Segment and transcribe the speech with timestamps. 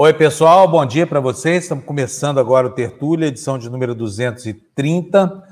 [0.00, 1.64] Oi, pessoal, bom dia para vocês.
[1.64, 5.42] Estamos começando agora o Tertúlia, edição de número 230.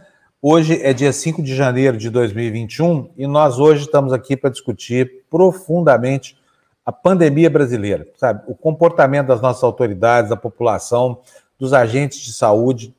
[0.40, 5.24] Hoje é dia 5 de janeiro de 2021 e nós hoje estamos aqui para discutir
[5.28, 6.38] profundamente
[6.84, 8.44] a pandemia brasileira, sabe?
[8.46, 11.22] O comportamento das nossas autoridades, da população,
[11.58, 12.94] dos agentes de saúde,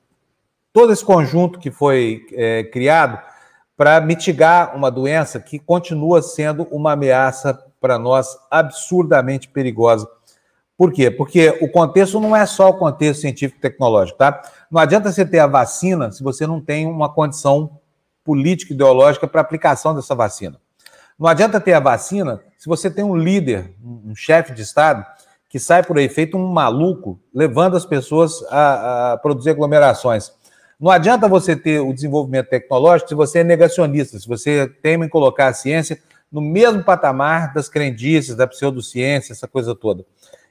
[0.74, 3.22] todo esse conjunto que foi é, criado
[3.78, 10.10] para mitigar uma doença que continua sendo uma ameaça para nós absurdamente perigosa
[10.78, 11.10] por quê?
[11.10, 14.40] Porque o contexto não é só o contexto científico e tecnológico, tá?
[14.70, 17.80] Não adianta você ter a vacina se você não tem uma condição
[18.24, 20.60] política ideológica para aplicação dessa vacina.
[21.18, 25.04] Não adianta ter a vacina se você tem um líder, um chefe de Estado,
[25.50, 30.32] que sai por aí feito um maluco, levando as pessoas a, a produzir aglomerações.
[30.80, 35.10] Não adianta você ter o desenvolvimento tecnológico se você é negacionista, se você teme em
[35.10, 36.00] colocar a ciência
[36.32, 40.06] no mesmo patamar das crendices, da pseudociência, essa coisa toda.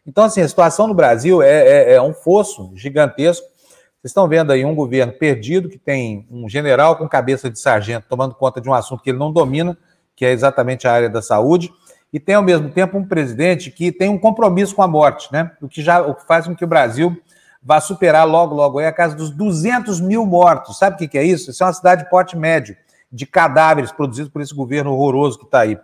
[0.07, 3.45] Então, assim, a situação no Brasil é, é, é um fosso gigantesco.
[3.47, 8.07] Vocês estão vendo aí um governo perdido, que tem um general com cabeça de sargento
[8.09, 9.77] tomando conta de um assunto que ele não domina,
[10.15, 11.73] que é exatamente a área da saúde,
[12.13, 15.51] e tem, ao mesmo tempo, um presidente que tem um compromisso com a morte, né?
[15.61, 17.21] O que, já, o que faz com que o Brasil
[17.61, 20.79] vá superar logo, logo aí a casa dos 200 mil mortos.
[20.79, 21.51] Sabe o que é isso?
[21.51, 22.77] Isso é uma cidade de porte médio,
[23.11, 25.77] de cadáveres produzidos por esse governo horroroso que está aí.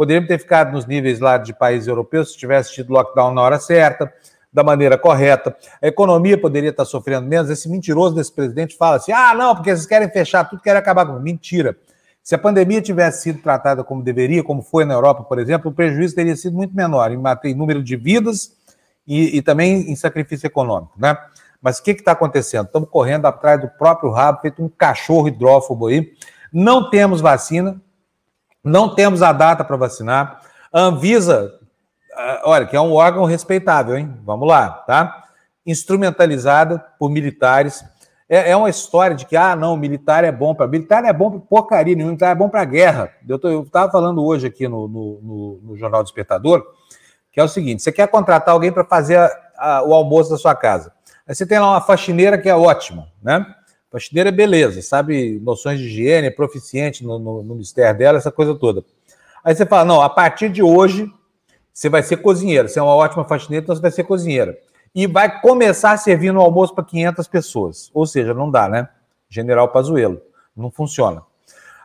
[0.00, 3.58] Poderíamos ter ficado nos níveis lá de países europeus se tivesse tido lockdown na hora
[3.60, 4.10] certa,
[4.50, 5.54] da maneira correta.
[5.82, 7.50] A economia poderia estar sofrendo menos.
[7.50, 11.04] Esse mentiroso desse presidente fala assim: ah, não, porque vocês querem fechar tudo, querem acabar
[11.04, 11.20] com.
[11.20, 11.76] Mentira.
[12.22, 15.74] Se a pandemia tivesse sido tratada como deveria, como foi na Europa, por exemplo, o
[15.74, 18.56] prejuízo teria sido muito menor em número de vidas
[19.06, 21.14] e, e também em sacrifício econômico, né?
[21.60, 22.64] Mas o que está acontecendo?
[22.64, 26.10] Estamos correndo atrás do próprio rabo, feito um cachorro hidrófobo aí.
[26.50, 27.78] Não temos vacina,
[28.62, 30.40] não temos a data para vacinar.
[30.72, 31.52] A Anvisa,
[32.14, 34.14] ah, olha, que é um órgão respeitável, hein?
[34.24, 35.24] Vamos lá, tá?
[35.66, 37.84] Instrumentalizada por militares.
[38.28, 40.66] É, é uma história de que, ah, não, militar é bom para.
[40.66, 43.10] Militar é bom para porcaria militar é bom para guerra.
[43.26, 46.64] Eu estava falando hoje aqui no, no, no, no, Jornal Despertador,
[47.32, 50.38] que é o seguinte: você quer contratar alguém para fazer a, a, o almoço da
[50.38, 50.92] sua casa.
[51.26, 53.46] Aí você tem lá uma faxineira que é ótima, né?
[53.90, 58.30] Faxineira é beleza, sabe noções de higiene, é proficiente no, no, no mistério dela, essa
[58.30, 58.84] coisa toda.
[59.42, 61.12] Aí você fala, não, a partir de hoje
[61.72, 64.56] você vai ser cozinheira, você é uma ótima faxineira, então você vai ser cozinheira.
[64.94, 67.90] E vai começar servindo o almoço para 500 pessoas.
[67.94, 68.88] Ou seja, não dá, né?
[69.28, 70.20] General Pazuello.
[70.56, 71.22] Não funciona.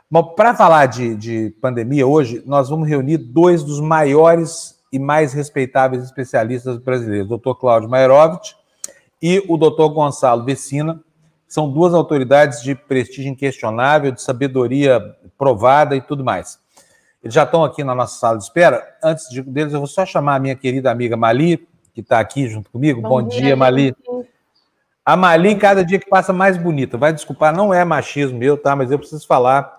[0.10, 5.34] Mas para falar de, de pandemia hoje, nós vamos reunir dois dos maiores e mais
[5.34, 7.60] respeitáveis especialistas brasileiros, o Dr.
[7.60, 8.56] Cláudio Mairovich
[9.22, 9.94] e o Dr.
[9.94, 11.02] Gonçalo Vecina,
[11.48, 15.00] são duas autoridades de prestígio inquestionável, de sabedoria
[15.38, 16.60] provada e tudo mais.
[17.24, 18.84] Eles já estão aqui na nossa sala de espera.
[19.04, 22.48] Antes de, deles, eu vou só chamar a minha querida amiga Mali, que está aqui
[22.48, 23.02] junto comigo.
[23.02, 23.96] Bom, Bom dia, dia, Mali.
[25.04, 26.98] A Mali, cada dia que passa, mais bonita.
[26.98, 28.76] Vai desculpar, não é machismo meu, tá?
[28.76, 29.72] Mas eu preciso falar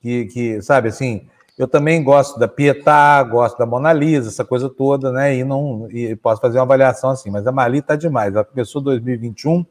[0.00, 1.28] que, que sabe assim,
[1.58, 5.36] eu também gosto da Pietá, gosto da Mona Lisa, essa coisa toda, né?
[5.36, 8.34] E não e posso fazer uma avaliação assim, mas a Mali está demais.
[8.34, 9.66] Ela começou 2021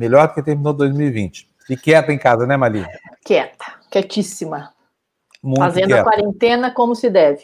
[0.00, 1.46] Melhor do que terminou 2020.
[1.68, 2.86] E quieta em casa, né, Mali?
[3.22, 4.72] Quieta, quietíssima.
[5.42, 6.00] Muito Fazendo quieta.
[6.00, 7.42] a quarentena como se deve.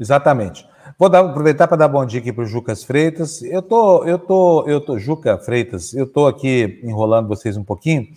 [0.00, 0.66] Exatamente.
[0.98, 3.42] Vou dar, aproveitar para dar bom dia aqui para o Jucas Freitas.
[3.42, 8.08] Eu tô, eu tô, eu tô, Juca Freitas, eu tô aqui enrolando vocês um pouquinho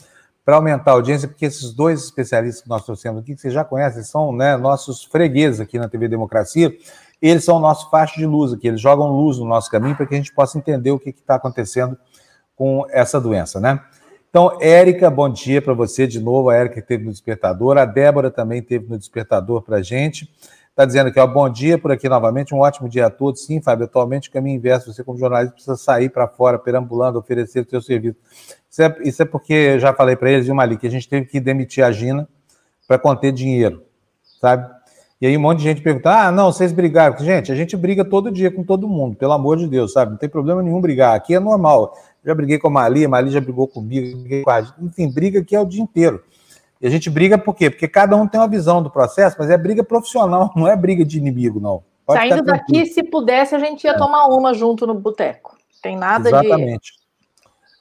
[0.45, 3.65] para aumentar a audiência, porque esses dois especialistas que nós trouxemos aqui, que vocês já
[3.65, 6.73] conhecem, são né, nossos fregueses aqui na TV Democracia,
[7.21, 10.05] eles são o nosso faixa de luz aqui, eles jogam luz no nosso caminho para
[10.05, 11.97] que a gente possa entender o que está acontecendo
[12.57, 13.79] com essa doença, né?
[14.29, 16.49] Então, Érica, bom dia para você de novo.
[16.49, 20.29] A Érica teve no despertador, a Débora também teve no despertador para a gente.
[20.69, 23.45] Está dizendo que ó, bom dia por aqui novamente, um ótimo dia a todos.
[23.45, 27.65] Sim, Fábio, atualmente o caminho inverso, você como jornalista precisa sair para fora, perambulando, oferecer
[27.65, 28.17] o seu serviço.
[28.69, 31.07] Isso é, isso é porque eu já falei para eles, viu, Mali, que a gente
[31.07, 32.27] teve que demitir a Gina
[32.87, 33.83] para conter dinheiro,
[34.39, 34.76] sabe?
[35.19, 37.17] E aí um monte de gente pergunta: ah, não, vocês brigaram.
[37.17, 40.11] Gente, a gente briga todo dia com todo mundo, pelo amor de Deus, sabe?
[40.11, 41.15] Não tem problema nenhum brigar.
[41.15, 41.93] Aqui é normal.
[42.23, 44.61] Já briguei com a Mali, a Mali já brigou comigo, briguei com a...
[44.81, 46.23] enfim, briga aqui é o dia inteiro.
[46.79, 47.69] E a gente briga por quê?
[47.69, 51.03] Porque cada um tem uma visão do processo, mas é briga profissional, não é briga
[51.03, 51.83] de inimigo, não.
[52.05, 53.97] Pode Saindo daqui, se pudesse, a gente ia é.
[53.97, 55.57] tomar uma junto no boteco.
[55.81, 56.53] Tem nada Exatamente.
[56.53, 56.53] de.
[56.53, 57.07] Exatamente.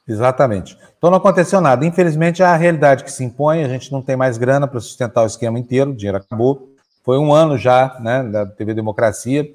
[0.09, 0.79] Exatamente.
[0.97, 1.85] Então não aconteceu nada.
[1.85, 5.23] Infelizmente, é a realidade que se impõe, a gente não tem mais grana para sustentar
[5.23, 6.76] o esquema inteiro, o dinheiro acabou.
[7.07, 9.49] Foi um ano já né, da TV Democracia,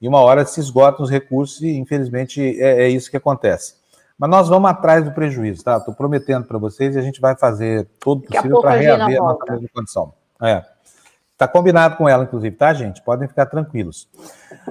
[0.00, 3.74] e uma hora se esgotam os recursos, e infelizmente é, é isso que acontece.
[4.16, 5.78] Mas nós vamos atrás do prejuízo, tá?
[5.78, 9.24] Estou prometendo para vocês e a gente vai fazer todo o possível para reaver a
[9.24, 10.14] nossa mesma condição.
[10.40, 10.62] É.
[11.32, 13.02] Está combinado com ela, inclusive, tá, gente?
[13.02, 14.08] Podem ficar tranquilos.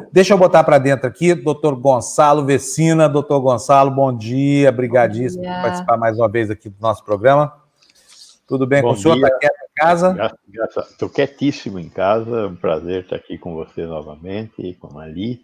[0.10, 3.10] Deixa eu botar para dentro aqui, doutor Gonçalo Vecina.
[3.10, 7.51] Doutor Gonçalo, bom dia, brigadíssimo por participar mais uma vez aqui do nosso programa.
[8.48, 9.18] Tudo bem bom com o senhor?
[9.18, 9.50] Está em
[9.81, 10.16] casa?
[10.89, 15.42] Estou quietíssimo em casa, é um prazer estar aqui com você novamente, com a Mali.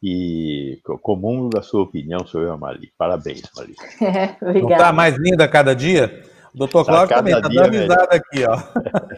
[0.00, 2.92] E comum da sua opinião sobre a Mali.
[2.96, 3.74] Parabéns, Mali.
[4.00, 4.60] É, obrigada.
[4.60, 6.22] Não está mais linda a cada dia?
[6.54, 8.56] O doutor tá Cláudio também está dando risada aqui, ó.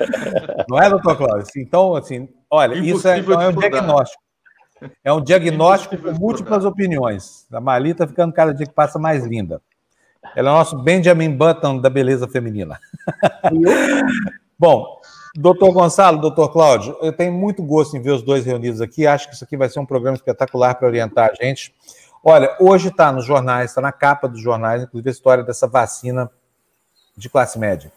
[0.69, 1.47] Não é, doutor Cláudio?
[1.57, 4.23] Então, assim, olha, Impossível isso é, então, é um diagnóstico.
[5.05, 7.47] É um diagnóstico com múltiplas opiniões.
[7.53, 9.61] A Mali está ficando cada dia que passa mais linda.
[10.35, 12.79] Ela é o nosso Benjamin Button da beleza feminina.
[14.61, 15.01] Bom,
[15.35, 19.07] doutor Gonçalo, doutor Cláudio, eu tenho muito gosto em ver os dois reunidos aqui.
[19.07, 21.75] Acho que isso aqui vai ser um programa espetacular para orientar a gente.
[22.23, 26.31] Olha, hoje está nos jornais, está na capa dos jornais, inclusive a história dessa vacina
[27.17, 27.91] de classe média.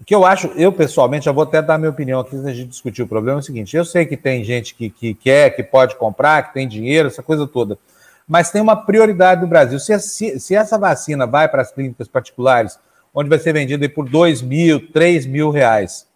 [0.00, 2.68] O que eu acho, eu pessoalmente, já vou até dar minha opinião aqui antes gente
[2.68, 5.64] discutir o problema, é o seguinte: eu sei que tem gente que, que quer, que
[5.64, 7.76] pode comprar, que tem dinheiro, essa coisa toda,
[8.24, 9.80] mas tem uma prioridade no Brasil.
[9.80, 12.78] Se, se, se essa vacina vai para as clínicas particulares,
[13.12, 16.08] onde vai ser vendida por 2 mil, 3 mil reais,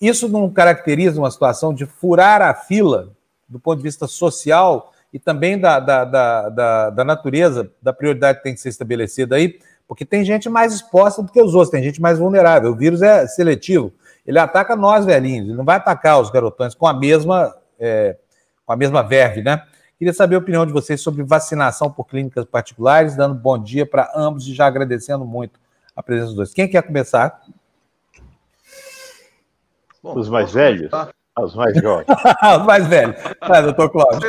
[0.00, 3.12] isso não caracteriza uma situação de furar a fila
[3.48, 8.38] do ponto de vista social e também da, da, da, da, da natureza, da prioridade
[8.38, 9.58] que tem que ser estabelecida aí?
[9.86, 12.70] Porque tem gente mais exposta do que os outros, tem gente mais vulnerável.
[12.70, 13.92] O vírus é seletivo.
[14.24, 18.16] Ele ataca nós, velhinhos, ele não vai atacar os garotões com a mesma, é,
[18.64, 19.62] com a mesma verve, né?
[19.98, 24.10] Queria saber a opinião de vocês sobre vacinação por clínicas particulares, dando bom dia para
[24.14, 25.58] ambos e já agradecendo muito
[25.94, 26.52] a presença dos dois.
[26.52, 27.40] Quem quer começar?
[30.02, 30.90] Bom, os mais velhos?
[31.38, 32.06] Os mais jovens.
[32.60, 33.16] os mais velhos.
[33.46, 34.20] Vai, doutor Cláudio.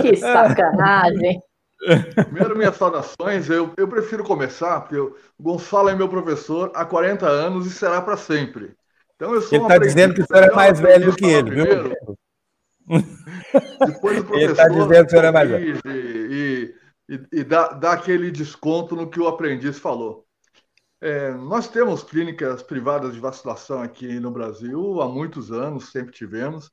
[0.00, 1.42] Que sacanagem.
[2.14, 3.48] Primeiro, minhas saudações.
[3.48, 8.00] Eu, eu prefiro começar, porque o Gonçalo é meu professor há 40 anos e será
[8.00, 8.74] para sempre.
[9.14, 11.50] Então, eu sou ele está dizendo que o senhor é mais velho do que ele,
[11.50, 11.82] primeiro.
[11.84, 12.16] viu?
[13.86, 15.80] Depois o professor ele está dizendo que o senhor é mais velho.
[15.86, 16.74] E,
[17.08, 20.25] e, e dá, dá aquele desconto no que o aprendiz falou.
[21.00, 26.70] É, nós temos clínicas privadas de vacinação aqui no Brasil há muitos anos, sempre tivemos,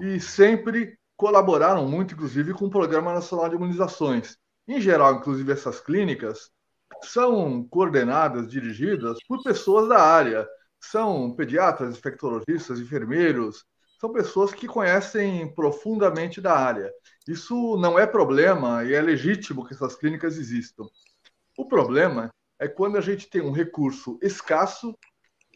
[0.00, 4.36] e sempre colaboraram muito, inclusive, com o Programa Nacional de Imunizações.
[4.66, 6.50] Em geral, inclusive, essas clínicas
[7.02, 10.46] são coordenadas, dirigidas por pessoas da área.
[10.80, 13.64] São pediatras, infectologistas, enfermeiros,
[14.00, 16.92] são pessoas que conhecem profundamente da área.
[17.26, 20.84] Isso não é problema e é legítimo que essas clínicas existam.
[21.56, 24.96] O problema é quando a gente tem um recurso escasso,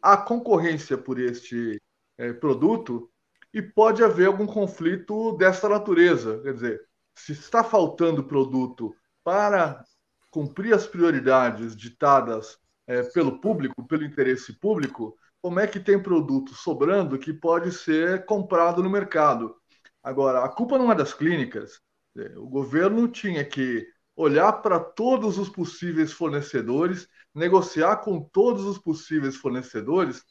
[0.03, 1.81] a concorrência por este
[2.17, 3.11] é, produto
[3.53, 6.41] e pode haver algum conflito dessa natureza.
[6.43, 9.85] Quer dizer, se está faltando produto para
[10.31, 16.55] cumprir as prioridades ditadas é, pelo público, pelo interesse público, como é que tem produto
[16.55, 19.56] sobrando que pode ser comprado no mercado?
[20.03, 21.81] Agora, a culpa não é das clínicas.
[22.17, 23.87] É, o governo tinha que
[24.19, 30.25] olhar para todos os possíveis fornecedores, negociar com todos os possíveis fornecedores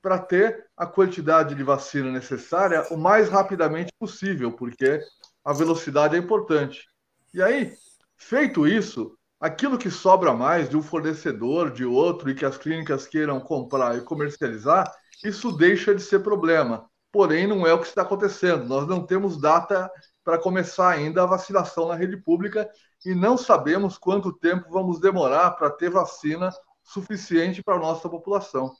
[0.00, 5.02] para ter a quantidade de vacina necessária o mais rapidamente possível, porque
[5.44, 6.88] a velocidade é importante.
[7.34, 7.74] E aí,
[8.16, 13.06] feito isso, aquilo que sobra mais de um fornecedor, de outro, e que as clínicas
[13.06, 14.90] queiram comprar e comercializar,
[15.22, 16.88] isso deixa de ser problema.
[17.12, 18.64] Porém, não é o que está acontecendo.
[18.64, 19.90] Nós não temos data
[20.24, 22.68] para começar ainda a vacinação na rede pública
[23.06, 28.74] e não sabemos quanto tempo vamos demorar para ter vacina suficiente para a nossa população.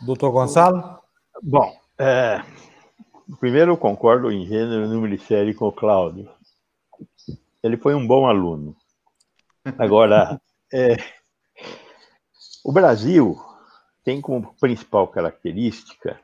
[0.00, 0.98] Doutor Gonçalo?
[1.40, 2.42] Bom, é,
[3.38, 6.28] primeiro eu concordo em gênero, número e série com o Cláudio.
[7.62, 8.76] Ele foi um bom aluno.
[9.78, 10.40] Agora,
[10.74, 10.96] é,
[12.64, 13.40] o Brasil
[14.02, 16.20] tem como principal característica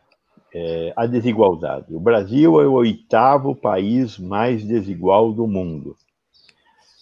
[0.54, 1.94] é, a desigualdade.
[1.94, 5.96] O Brasil é o oitavo país mais desigual do mundo.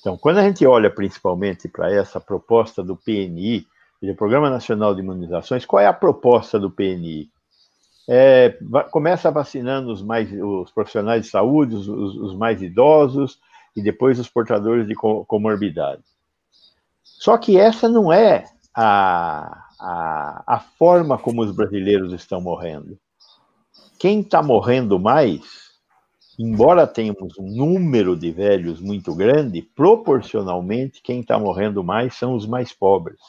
[0.01, 3.67] Então, quando a gente olha principalmente para essa proposta do PNI,
[4.03, 7.29] o Programa Nacional de Imunizações, qual é a proposta do PNI?
[8.09, 8.57] É,
[8.91, 13.39] começa vacinando os, mais, os profissionais de saúde, os, os, mais idosos,
[13.77, 16.03] e depois os portadores de comorbidade.
[17.05, 22.99] Só que essa não é a, a, a forma como os brasileiros estão morrendo.
[24.01, 25.43] Quem está morrendo mais,
[26.39, 32.47] embora tenhamos um número de velhos muito grande, proporcionalmente, quem está morrendo mais são os
[32.47, 33.21] mais pobres.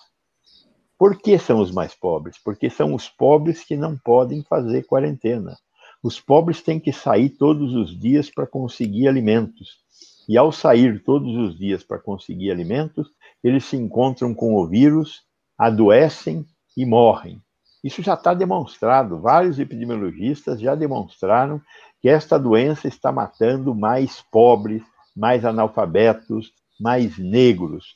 [0.98, 2.38] Por que são os mais pobres?
[2.42, 5.58] Porque são os pobres que não podem fazer quarentena.
[6.02, 9.82] Os pobres têm que sair todos os dias para conseguir alimentos.
[10.26, 13.10] E ao sair todos os dias para conseguir alimentos,
[13.44, 15.24] eles se encontram com o vírus,
[15.58, 16.46] adoecem
[16.78, 17.42] e morrem.
[17.84, 19.20] Isso já está demonstrado.
[19.20, 21.62] Vários epidemiologistas já demonstraram
[22.02, 24.84] que esta doença está matando mais pobres,
[25.16, 27.96] mais analfabetos, mais negros.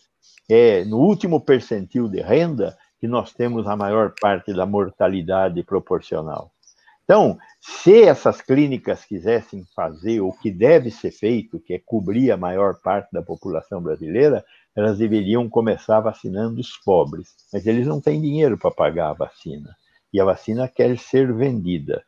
[0.49, 6.51] É no último percentil de renda que nós temos a maior parte da mortalidade proporcional.
[7.03, 12.37] Então, se essas clínicas quisessem fazer o que deve ser feito, que é cobrir a
[12.37, 14.43] maior parte da população brasileira,
[14.75, 17.29] elas deveriam começar vacinando os pobres.
[17.53, 19.75] Mas eles não têm dinheiro para pagar a vacina.
[20.11, 22.03] E a vacina quer ser vendida.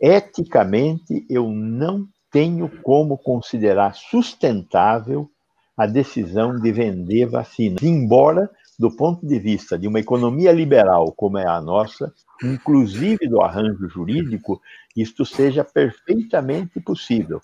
[0.00, 5.30] Eticamente, eu não tenho como considerar sustentável
[5.76, 11.38] a decisão de vender vacinas, embora do ponto de vista de uma economia liberal como
[11.38, 12.12] é a nossa,
[12.42, 14.60] inclusive do arranjo jurídico,
[14.96, 17.40] isto seja perfeitamente possível.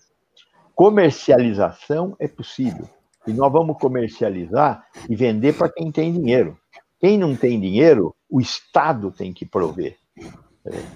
[0.74, 2.88] Comercialização é possível.
[3.26, 6.58] E nós vamos comercializar e vender para quem tem dinheiro.
[6.98, 9.96] Quem não tem dinheiro, o Estado tem que prover.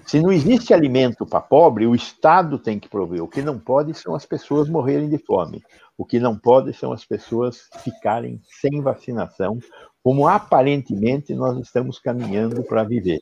[0.06, 3.22] Se não existe alimento para pobre, o Estado tem que prover.
[3.22, 5.62] O que não pode são as pessoas morrerem de fome.
[5.96, 9.58] O que não pode são as pessoas ficarem sem vacinação,
[10.02, 13.20] como aparentemente nós estamos caminhando para viver.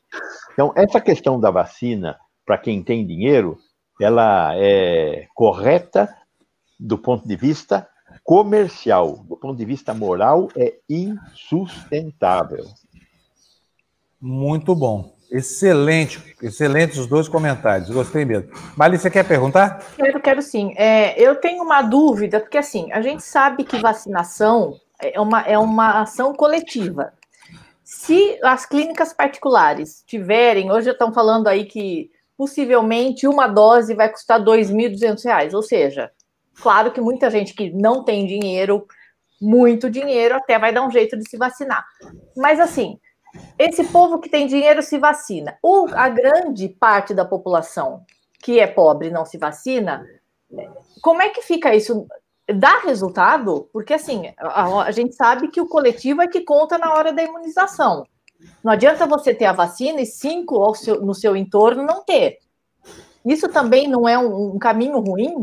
[0.51, 3.57] Então, essa questão da vacina, para quem tem dinheiro,
[4.01, 6.13] ela é correta
[6.77, 7.87] do ponto de vista
[8.23, 12.65] comercial, do ponto de vista moral, é insustentável.
[14.19, 15.13] Muito bom.
[15.29, 17.89] Excelente, excelentes os dois comentários.
[17.89, 18.51] Gostei mesmo.
[18.77, 19.83] Mali, você quer perguntar?
[19.95, 20.73] Quero, quero sim.
[20.77, 25.57] É, eu tenho uma dúvida, porque assim, a gente sabe que vacinação é uma, é
[25.57, 27.11] uma ação coletiva.
[27.83, 34.39] Se as clínicas particulares tiverem, hoje estão falando aí que possivelmente uma dose vai custar
[34.39, 36.11] R$ 2.200, ou seja,
[36.61, 38.85] claro que muita gente que não tem dinheiro,
[39.41, 41.85] muito dinheiro, até vai dar um jeito de se vacinar.
[42.35, 42.99] Mas assim,
[43.57, 45.57] esse povo que tem dinheiro se vacina.
[45.61, 48.05] O, a grande parte da população
[48.41, 50.05] que é pobre não se vacina,
[51.01, 52.05] como é que fica isso?
[52.51, 56.93] dá resultado, porque assim, a, a, gente sabe que o coletivo é que conta na
[56.93, 58.05] hora da imunização.
[58.63, 62.39] Não adianta você ter a vacina e cinco seu, no seu entorno não ter.
[63.25, 65.41] Isso também não é um, um caminho ruim?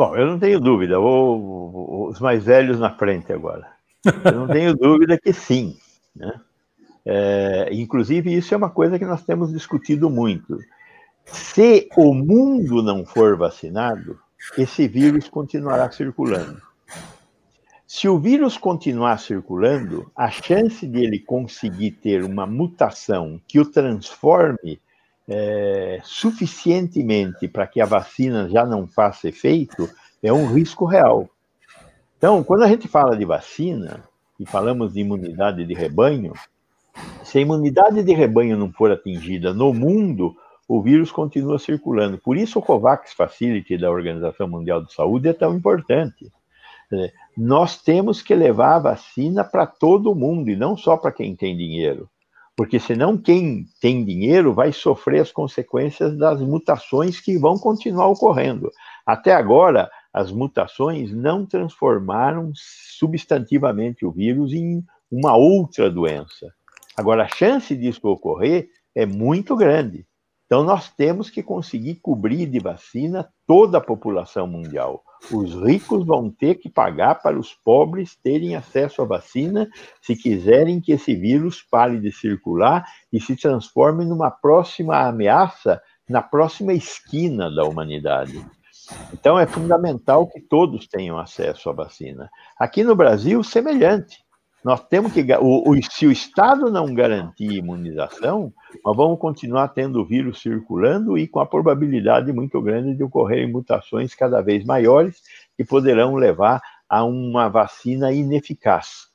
[0.00, 0.98] Bom, eu não tenho dúvida.
[0.98, 3.70] Vou, os mais velhos na frente agora.
[4.24, 5.76] Eu não tenho dúvida que sim.
[6.16, 6.40] Né?
[7.04, 10.58] É, inclusive, isso é uma coisa que nós temos discutido muito.
[11.26, 14.18] Se o mundo não for vacinado,
[14.56, 16.62] esse vírus continuará circulando.
[17.86, 23.70] Se o vírus continuar circulando, a chance de ele conseguir ter uma mutação que o
[23.70, 24.80] transforme
[25.32, 29.88] é, suficientemente para que a vacina já não faça efeito
[30.20, 31.30] é um risco real.
[32.18, 34.02] Então, quando a gente fala de vacina
[34.40, 36.32] e falamos de imunidade de rebanho,
[37.22, 40.34] se a imunidade de rebanho não for atingida no mundo,
[40.66, 42.18] o vírus continua circulando.
[42.18, 46.30] Por isso o COVAX Facility da Organização Mundial de Saúde é tão importante.
[47.36, 51.56] Nós temos que levar a vacina para todo mundo e não só para quem tem
[51.56, 52.10] dinheiro.
[52.60, 58.70] Porque senão quem tem dinheiro vai sofrer as consequências das mutações que vão continuar ocorrendo.
[59.06, 66.52] Até agora, as mutações não transformaram substantivamente o vírus em uma outra doença.
[66.94, 70.06] Agora, a chance disso ocorrer é muito grande.
[70.50, 75.04] Então, nós temos que conseguir cobrir de vacina toda a população mundial.
[75.30, 79.70] Os ricos vão ter que pagar para os pobres terem acesso à vacina
[80.02, 86.20] se quiserem que esse vírus pare de circular e se transforme numa próxima ameaça na
[86.20, 88.44] próxima esquina da humanidade.
[89.12, 92.28] Então, é fundamental que todos tenham acesso à vacina.
[92.58, 94.18] Aqui no Brasil, semelhante.
[94.62, 95.24] Nós temos que.
[95.36, 98.52] O, o, se o Estado não garantir imunização,
[98.84, 103.50] nós vamos continuar tendo o vírus circulando e com a probabilidade muito grande de ocorrerem
[103.50, 105.22] mutações cada vez maiores
[105.56, 109.08] que poderão levar a uma vacina ineficaz.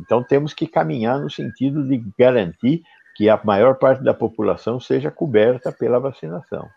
[0.00, 2.82] Então, temos que caminhar no sentido de garantir
[3.14, 6.68] que a maior parte da população seja coberta pela vacinação.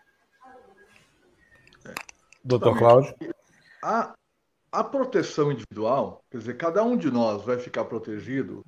[2.44, 3.14] Doutor Cláudio?
[3.82, 4.12] A,
[4.72, 8.64] a proteção individual, quer dizer, cada um de nós vai ficar protegido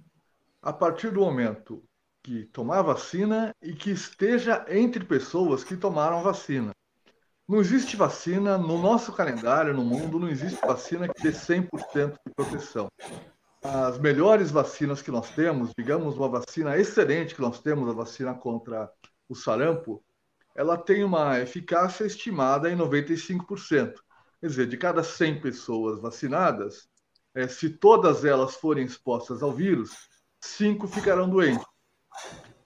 [0.61, 1.83] a partir do momento
[2.23, 6.73] que tomar vacina e que esteja entre pessoas que tomaram vacina.
[7.49, 12.35] Não existe vacina no nosso calendário, no mundo, não existe vacina que dê 100% de
[12.35, 12.89] proteção.
[13.63, 18.35] As melhores vacinas que nós temos, digamos, uma vacina excelente que nós temos, a vacina
[18.35, 18.91] contra
[19.27, 20.03] o sarampo,
[20.55, 24.04] ela tem uma eficácia estimada em 95%.
[24.45, 26.87] Quer dizer, de cada 100 pessoas vacinadas,
[27.35, 29.97] é, se todas elas forem expostas ao vírus,
[30.39, 31.65] cinco ficarão doentes.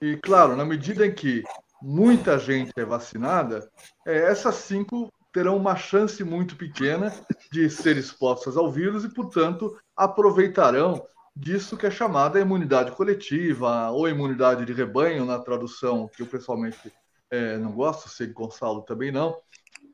[0.01, 1.41] E, claro, na medida em que
[1.81, 3.71] muita gente é vacinada,
[4.05, 7.13] é, essas cinco terão uma chance muito pequena
[7.49, 11.01] de ser expostas ao vírus e, portanto, aproveitarão
[11.33, 16.91] disso que é chamada imunidade coletiva ou imunidade de rebanho, na tradução que eu pessoalmente
[17.31, 19.39] é, não gosto, sei que Gonçalo também não.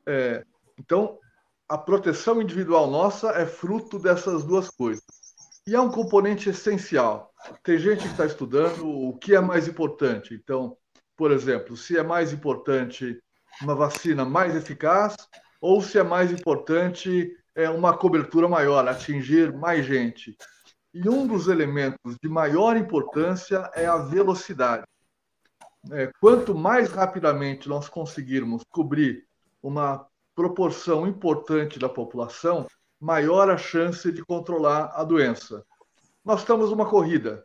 [0.04, 0.44] É,
[0.76, 1.20] então,
[1.68, 5.04] a proteção individual nossa é fruto dessas duas coisas.
[5.66, 7.32] E é um componente essencial.
[7.62, 10.32] Tem gente que está estudando o que é mais importante.
[10.34, 10.76] Então,
[11.16, 13.20] por exemplo, se é mais importante
[13.62, 15.16] uma vacina mais eficaz
[15.60, 20.36] ou se é mais importante é, uma cobertura maior, atingir mais gente.
[20.94, 24.84] E um dos elementos de maior importância é a velocidade.
[25.90, 29.26] É, quanto mais rapidamente nós conseguirmos cobrir
[29.62, 30.06] uma
[30.36, 32.66] proporção importante da população,
[33.00, 35.64] maior a chance de controlar a doença.
[36.22, 37.44] Nós estamos numa corrida.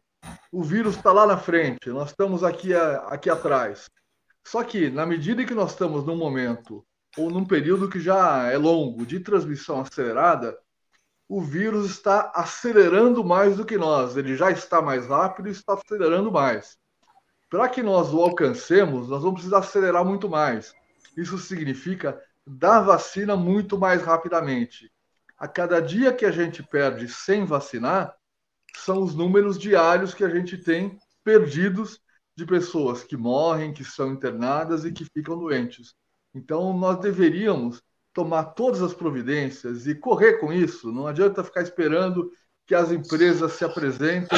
[0.51, 3.89] O vírus está lá na frente, nós estamos aqui, aqui atrás.
[4.45, 6.85] Só que, na medida que nós estamos num momento,
[7.17, 10.57] ou num período que já é longo, de transmissão acelerada,
[11.29, 14.17] o vírus está acelerando mais do que nós.
[14.17, 16.77] Ele já está mais rápido e está acelerando mais.
[17.49, 20.73] Para que nós o alcancemos, nós vamos precisar acelerar muito mais.
[21.15, 22.21] Isso significa
[22.57, 24.91] dar vacina muito mais rapidamente.
[25.37, 28.13] A cada dia que a gente perde sem vacinar,
[28.75, 31.99] são os números diários que a gente tem perdidos
[32.35, 35.93] de pessoas que morrem, que são internadas e que ficam doentes.
[36.33, 37.81] Então, nós deveríamos
[38.13, 40.91] tomar todas as providências e correr com isso.
[40.91, 42.31] Não adianta ficar esperando
[42.65, 44.37] que as empresas se apresentem.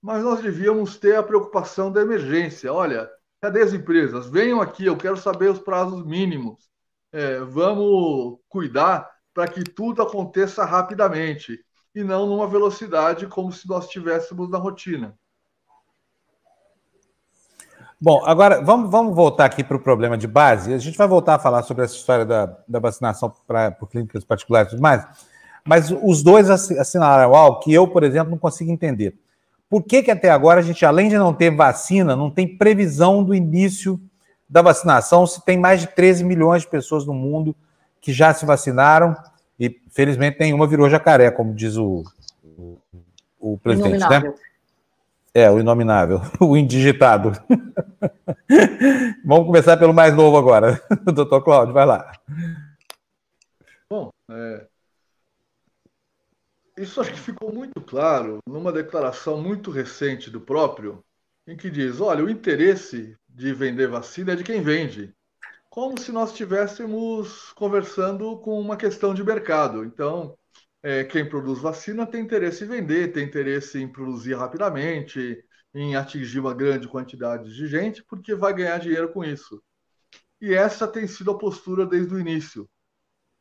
[0.00, 2.72] Mas nós devíamos ter a preocupação da emergência.
[2.72, 3.10] Olha,
[3.40, 4.28] cadê as empresas?
[4.28, 6.68] Venham aqui, eu quero saber os prazos mínimos.
[7.12, 11.58] É, vamos cuidar para que tudo aconteça rapidamente
[11.94, 15.16] e não numa velocidade como se nós estivéssemos na rotina.
[18.00, 20.72] Bom, agora vamos, vamos voltar aqui para o problema de base.
[20.72, 24.22] A gente vai voltar a falar sobre essa história da, da vacinação para por clínicas
[24.22, 25.04] particulares e tudo mais.
[25.64, 29.18] Mas os dois assinalaram algo que eu, por exemplo, não consigo entender.
[29.68, 33.22] Por que, que até agora a gente, além de não ter vacina, não tem previsão
[33.22, 34.00] do início
[34.48, 37.54] da vacinação, se tem mais de 13 milhões de pessoas no mundo
[38.00, 39.14] que já se vacinaram
[39.60, 42.02] e, felizmente, nenhuma virou jacaré, como diz o,
[42.42, 42.78] o,
[43.38, 44.32] o presidente, né?
[45.34, 47.32] É, o inominável, o indigitado.
[49.24, 50.80] Vamos começar pelo mais novo agora.
[51.12, 52.10] Doutor Cláudio, vai lá.
[53.90, 54.66] Bom, é...
[56.78, 61.04] isso acho que ficou muito claro numa declaração muito recente do próprio,
[61.46, 65.14] em que diz: olha, o interesse de vender vacina é de quem vende.
[65.70, 69.84] Como se nós estivéssemos conversando com uma questão de mercado.
[69.84, 70.36] Então,
[70.82, 76.40] é, quem produz vacina tem interesse em vender, tem interesse em produzir rapidamente, em atingir
[76.40, 79.62] uma grande quantidade de gente, porque vai ganhar dinheiro com isso.
[80.40, 82.68] E essa tem sido a postura desde o início.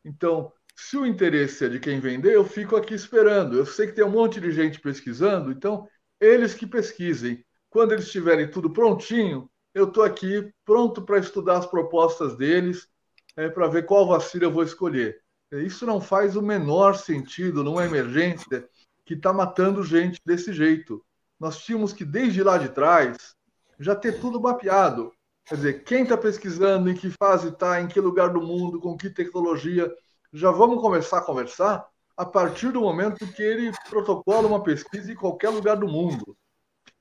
[0.04, 3.58] Então, se o interesse é de quem vender, eu fico aqui esperando.
[3.58, 5.88] Eu sei que tem um monte de gente pesquisando, então
[6.20, 7.44] eles que pesquisem.
[7.70, 12.88] Quando eles tiverem tudo prontinho, eu estou aqui pronto para estudar as propostas deles,
[13.36, 15.20] é, para ver qual vacina eu vou escolher.
[15.52, 18.70] Isso não faz o menor sentido numa emergência
[19.04, 21.04] que está matando gente desse jeito.
[21.40, 23.36] Nós tínhamos que, desde lá de trás,
[23.80, 25.12] já ter tudo mapeado.
[25.46, 28.96] Quer dizer, quem está pesquisando, em que fase está, em que lugar do mundo, com
[28.96, 29.92] que tecnologia.
[30.38, 35.16] Já vamos começar a conversar a partir do momento que ele protocola uma pesquisa em
[35.16, 36.38] qualquer lugar do mundo,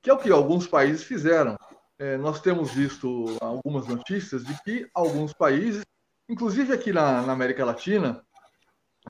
[0.00, 1.54] que é o que alguns países fizeram.
[1.98, 5.82] É, nós temos visto algumas notícias de que alguns países,
[6.26, 8.24] inclusive aqui na, na América Latina,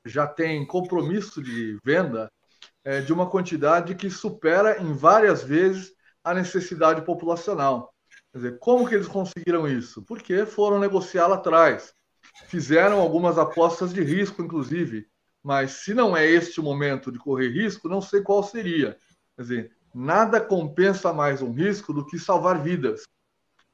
[0.05, 2.29] já tem compromisso de venda
[2.83, 5.93] é, de uma quantidade que supera em várias vezes
[6.25, 7.95] a necessidade populacional.
[8.33, 10.03] Quer dizer, como que eles conseguiram isso?
[10.03, 11.95] Porque foram negociar lá atrás.
[12.45, 15.09] Fizeram algumas apostas de risco, inclusive.
[15.43, 18.99] Mas se não é este o momento de correr risco, não sei qual seria.
[19.37, 23.05] Quer dizer, nada compensa mais um risco do que salvar vidas.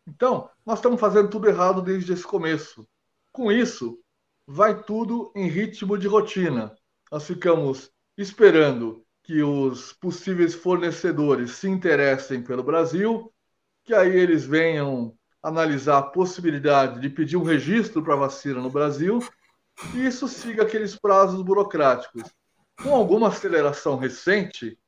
[0.07, 2.87] Então, nós estamos fazendo tudo errado desde esse começo.
[3.31, 3.99] Com isso,
[4.47, 6.75] vai tudo em ritmo de rotina.
[7.11, 13.33] Nós ficamos esperando que os possíveis fornecedores se interessem pelo Brasil,
[13.85, 19.19] que aí eles venham analisar a possibilidade de pedir um registro para vacina no Brasil,
[19.95, 22.23] e isso siga aqueles prazos burocráticos.
[22.83, 24.79] Com alguma aceleração recente,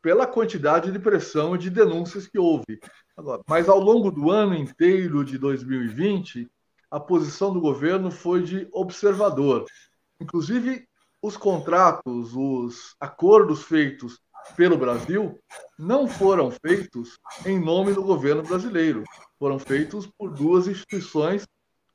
[0.00, 2.80] pela quantidade de pressão e de denúncias que houve.
[3.16, 6.48] Agora, mas ao longo do ano inteiro de 2020,
[6.90, 9.66] a posição do governo foi de observador.
[10.20, 10.86] Inclusive,
[11.20, 14.20] os contratos, os acordos feitos
[14.56, 15.38] pelo Brasil
[15.78, 19.04] não foram feitos em nome do governo brasileiro.
[19.38, 21.46] Foram feitos por duas instituições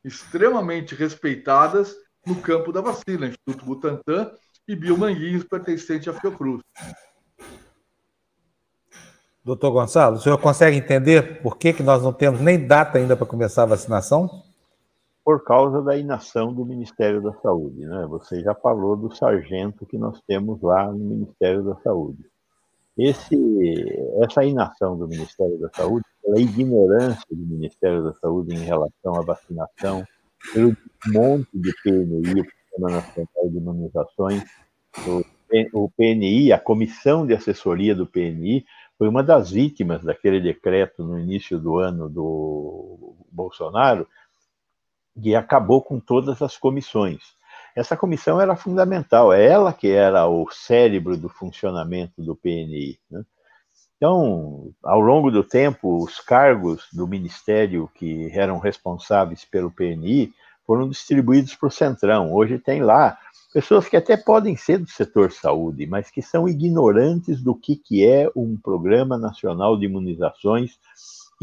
[0.04, 4.32] extremamente respeitadas no campo da vacina, Instituto Butantan
[4.68, 6.62] e Biomanguinhos, pertencente à Fiocruz.
[9.44, 13.18] Doutor Gonçalo, o senhor consegue entender por que, que nós não temos nem data ainda
[13.18, 14.30] para começar a vacinação?
[15.24, 17.86] Por causa da inação do Ministério da Saúde.
[17.86, 18.06] Né?
[18.10, 22.24] Você já falou do sargento que nós temos lá no Ministério da Saúde.
[22.98, 23.36] Esse,
[24.22, 29.22] essa inação do Ministério da Saúde, a ignorância do Ministério da Saúde em relação à
[29.24, 30.06] vacinação,
[30.54, 30.76] pelo
[31.08, 34.44] monte de PNI, o Programa Nacional de Imunizações,
[35.74, 38.66] o PNI, a Comissão de Assessoria do PNI,
[38.98, 44.08] foi uma das vítimas daquele decreto no início do ano do Bolsonaro,
[45.22, 47.22] que acabou com todas as comissões.
[47.76, 53.00] Essa comissão era fundamental, é ela que era o cérebro do funcionamento do PNI.
[53.10, 53.24] Né?
[53.98, 60.32] Então, ao longo do tempo, os cargos do ministério que eram responsáveis pelo PNI
[60.68, 62.34] foram distribuídos para o Centrão.
[62.34, 63.18] Hoje tem lá
[63.54, 68.06] pessoas que até podem ser do setor saúde, mas que são ignorantes do que, que
[68.06, 70.78] é um programa nacional de imunizações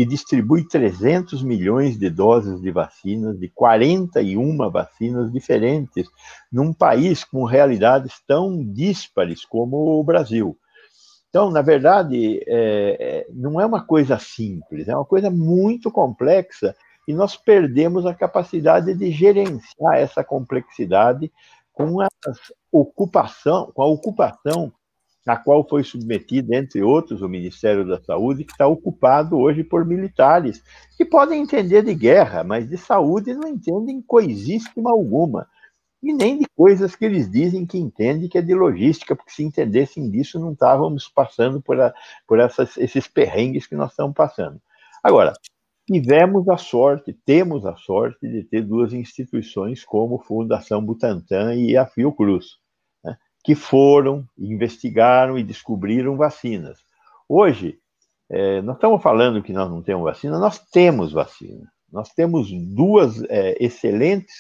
[0.01, 6.09] que distribui 300 milhões de doses de vacinas, de 41 vacinas diferentes,
[6.51, 10.57] num país com realidades tão díspares como o Brasil.
[11.29, 16.75] Então, na verdade, é, é não é uma coisa simples, é uma coisa muito complexa
[17.07, 21.31] e nós perdemos a capacidade de gerenciar essa complexidade
[21.75, 21.99] com
[22.73, 24.73] ocupação, com a ocupação
[25.27, 29.85] a qual foi submetido, entre outros, o Ministério da Saúde, que está ocupado hoje por
[29.85, 30.63] militares,
[30.97, 35.47] que podem entender de guerra, mas de saúde não entendem coisíssima alguma.
[36.03, 39.43] E nem de coisas que eles dizem que entendem, que é de logística, porque se
[39.43, 41.93] entendessem disso, não estávamos passando por, a,
[42.27, 44.59] por essas, esses perrengues que nós estamos passando.
[45.05, 45.35] Agora,
[45.87, 51.85] tivemos a sorte, temos a sorte de ter duas instituições como Fundação Butantan e a
[51.85, 52.59] Fiocruz,
[53.43, 56.79] que foram, investigaram e descobriram vacinas.
[57.29, 57.79] Hoje,
[58.29, 61.71] é, nós estamos falando que nós não temos vacina, nós temos vacina.
[61.93, 64.35] Nós temos duas é, excelentes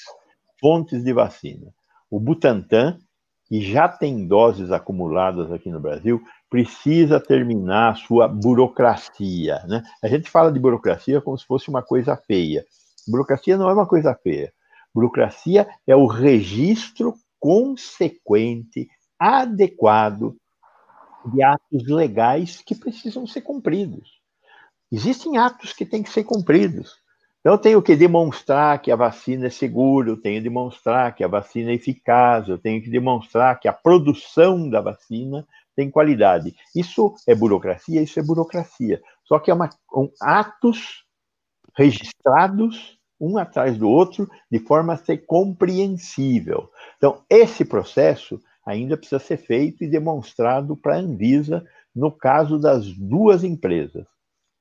[0.60, 1.72] fontes de vacina.
[2.10, 2.98] O Butantan,
[3.46, 9.60] que já tem doses acumuladas aqui no Brasil, precisa terminar a sua burocracia.
[9.66, 9.82] Né?
[10.02, 12.64] A gente fala de burocracia como se fosse uma coisa feia.
[13.08, 14.52] Burocracia não é uma coisa feia.
[14.94, 20.36] Burocracia é o registro consequente, adequado
[21.24, 24.20] de atos legais que precisam ser cumpridos.
[24.92, 27.00] Existem atos que têm que ser cumpridos.
[27.40, 31.24] Então, eu tenho que demonstrar que a vacina é segura, eu tenho que demonstrar que
[31.24, 36.54] a vacina é eficaz, eu tenho que demonstrar que a produção da vacina tem qualidade.
[36.76, 39.00] Isso é burocracia, isso é burocracia.
[39.24, 41.06] Só que é uma, um, atos
[41.74, 46.70] registrados um atrás do outro de forma a ser compreensível.
[46.96, 52.86] Então, esse processo ainda precisa ser feito e demonstrado para a Anvisa no caso das
[52.92, 54.06] duas empresas.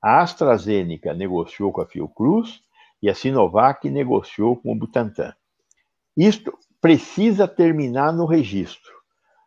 [0.02, 2.62] A AstraZeneca negociou com a Fiocruz
[3.02, 5.34] e a Sinovac negociou com o Butantan.
[6.16, 8.92] Isto precisa terminar no registro.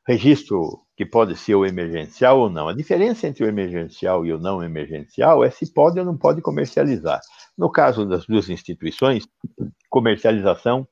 [0.07, 2.69] Registro que pode ser o emergencial ou não.
[2.69, 6.41] A diferença entre o emergencial e o não emergencial é se pode ou não pode
[6.41, 7.21] comercializar.
[7.59, 9.27] No caso das duas instituições,
[9.91, 10.87] comercialização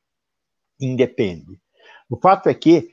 [0.80, 1.60] independe.
[2.08, 2.90] O fato é que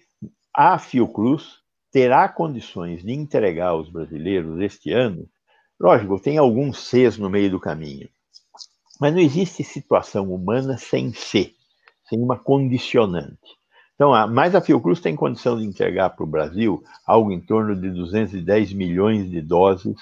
[0.56, 1.58] a Fiocruz
[1.92, 5.28] terá condições de entregar aos brasileiros este ano.
[5.80, 8.08] Lógico, tem alguns Cs no meio do caminho,
[9.00, 11.54] mas não existe situação humana sem C,
[12.08, 13.58] sem uma condicionante.
[13.98, 17.76] Então, a, mais a Fiocruz tem condição de entregar para o Brasil algo em torno
[17.76, 19.96] de 210 milhões de doses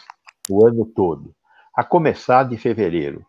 [0.49, 1.33] o ano todo,
[1.73, 3.25] a começar de fevereiro.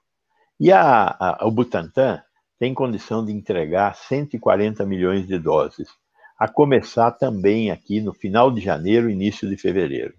[0.59, 2.20] E a, a, o Butantan
[2.59, 5.88] tem condição de entregar 140 milhões de doses,
[6.37, 10.14] a começar também aqui no final de janeiro, início de fevereiro.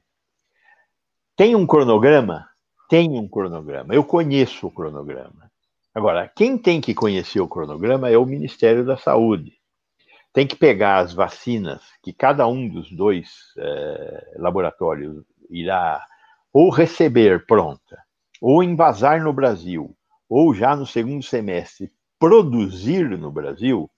[1.36, 2.48] Tem um cronograma?
[2.90, 3.94] Tem um cronograma.
[3.94, 5.52] Eu conheço o cronograma.
[5.94, 9.58] Agora, quem tem que conhecer o cronograma é o Ministério da Saúde
[10.38, 16.00] tem que pegar as vacinas que cada um dos dois é, laboratórios irá
[16.54, 17.98] ou receber pronta,
[18.40, 19.98] ou invasar no Brasil,
[20.30, 23.90] ou já no segundo semestre produzir no Brasil,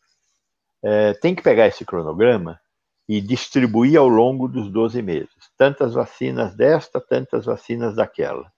[0.82, 2.58] é, tem que pegar esse cronograma
[3.06, 5.52] e distribuir ao longo dos 12 meses.
[5.58, 8.50] Tantas vacinas desta, tantas vacinas daquela.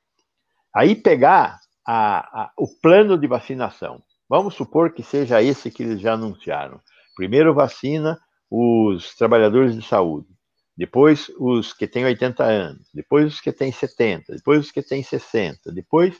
[0.71, 4.03] Aí pegar a, a, o plano de vacinação.
[4.29, 6.79] Vamos supor que seja esse que eles já anunciaram.
[7.15, 8.19] Primeiro vacina
[8.49, 10.27] os trabalhadores de saúde,
[10.75, 15.03] depois os que têm 80 anos, depois os que têm 70, depois os que têm
[15.03, 16.19] 60, depois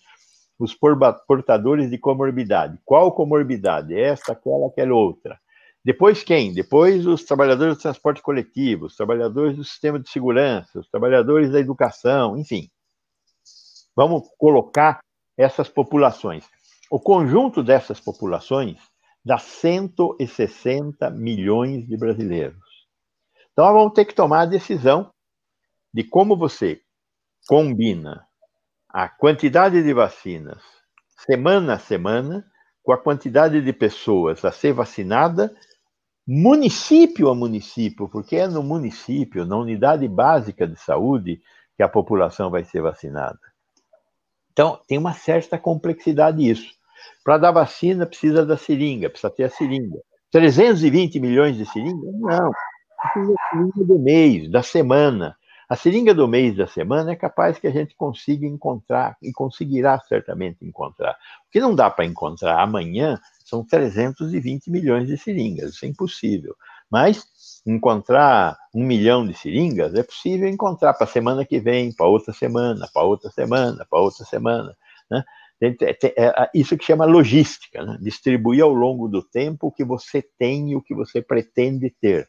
[0.60, 0.78] os
[1.28, 2.78] portadores de comorbidade.
[2.86, 3.98] Qual comorbidade?
[3.98, 5.40] Esta, aquela, aquela outra.
[5.84, 6.54] Depois quem?
[6.54, 11.60] Depois os trabalhadores do transporte coletivo, os trabalhadores do sistema de segurança, os trabalhadores da
[11.60, 12.70] educação, enfim.
[13.96, 15.00] Vamos colocar
[15.36, 16.46] essas populações.
[16.92, 18.78] O conjunto dessas populações
[19.24, 22.60] dá 160 milhões de brasileiros.
[23.52, 25.12] Então, nós vamos ter que tomar a decisão
[25.94, 26.82] de como você
[27.48, 28.26] combina
[28.90, 30.62] a quantidade de vacinas
[31.26, 32.46] semana a semana
[32.84, 35.56] com a quantidade de pessoas a ser vacinada
[36.28, 41.42] município a município, porque é no município, na unidade básica de saúde,
[41.76, 43.40] que a população vai ser vacinada.
[44.52, 46.74] Então, tem uma certa complexidade isso.
[47.24, 50.00] Para dar vacina, precisa da seringa, precisa ter a seringa.
[50.32, 52.14] 320 milhões de seringas?
[52.20, 52.52] Não.
[53.02, 55.36] Precisa da seringa do mês, da semana.
[55.72, 59.98] A seringa do mês da semana é capaz que a gente consiga encontrar, e conseguirá
[60.02, 61.14] certamente encontrar.
[61.48, 66.54] O que não dá para encontrar amanhã são 320 milhões de seringas, isso é impossível.
[66.92, 67.26] Mas
[67.66, 72.34] encontrar um milhão de seringas é possível encontrar para a semana que vem, para outra
[72.34, 74.76] semana, para outra semana, para outra semana.
[75.10, 75.24] Né?
[75.62, 77.98] É isso que chama logística, né?
[78.02, 82.28] distribuir ao longo do tempo o que você tem e o que você pretende ter.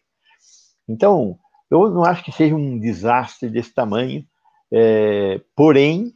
[0.86, 1.38] Então,
[1.70, 4.24] eu não acho que seja um desastre desse tamanho,
[4.70, 6.12] é, porém,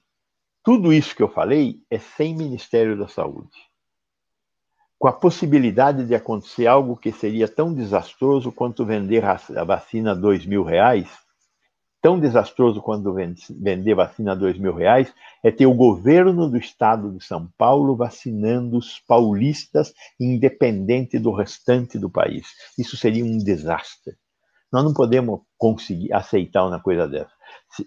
[0.62, 3.66] tudo isso que eu falei é sem Ministério da Saúde
[4.98, 10.14] com a possibilidade de acontecer algo que seria tão desastroso quanto vender a vacina a
[10.14, 11.08] dois mil reais,
[12.06, 13.12] tão desastroso quanto
[13.50, 17.96] vender vacina a dois mil reais, é ter o governo do estado de São Paulo
[17.96, 22.46] vacinando os paulistas, independente do restante do país.
[22.78, 24.14] Isso seria um desastre.
[24.72, 27.32] Nós não podemos conseguir aceitar uma coisa dessa.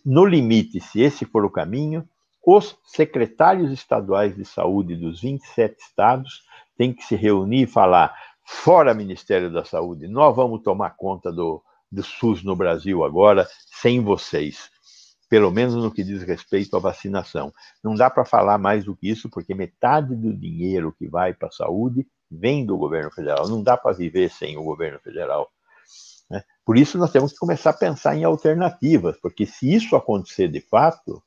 [0.06, 2.06] No limite, se esse for o caminho,
[2.46, 6.42] os secretários estaduais de saúde dos 27 estados
[6.78, 11.64] tem que se reunir e falar: fora Ministério da Saúde, nós vamos tomar conta do,
[11.92, 13.48] do SUS no Brasil agora,
[13.82, 14.70] sem vocês.
[15.30, 17.54] Pelo menos no que diz respeito à vacinação.
[17.84, 21.50] Não dá para falar mais do que isso, porque metade do dinheiro que vai para
[21.50, 23.48] a saúde vem do governo federal.
[23.48, 25.50] Não dá para viver sem o governo federal.
[26.30, 26.44] Né?
[26.66, 30.62] Por isso, nós temos que começar a pensar em alternativas, porque se isso acontecer de
[30.62, 31.24] fato,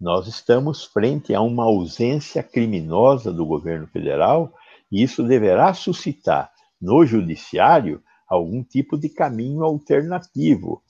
[0.00, 4.54] nós estamos frente a uma ausência criminosa do governo federal
[4.92, 10.82] e isso deverá suscitar no judiciário algum tipo de caminho alternativo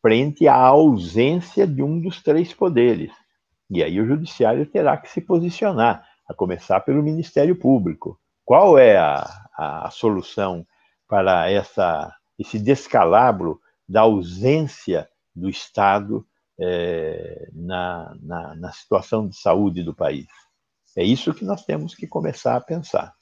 [0.00, 3.12] frente à ausência de um dos três poderes.
[3.68, 8.18] E aí o judiciário terá que se posicionar, a começar pelo Ministério Público.
[8.44, 10.64] Qual é a, a solução
[11.08, 16.26] para essa, esse descalabro da ausência do Estado
[16.58, 20.26] é, na, na, na situação de saúde do país.
[20.96, 23.14] É isso que nós temos que começar a pensar.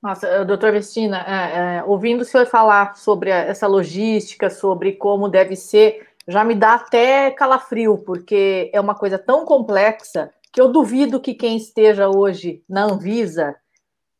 [0.00, 5.56] Nossa, doutor Vestina, é, é, ouvindo o senhor falar sobre essa logística, sobre como deve
[5.56, 11.20] ser, já me dá até calafrio, porque é uma coisa tão complexa que eu duvido
[11.20, 13.56] que quem esteja hoje na Anvisa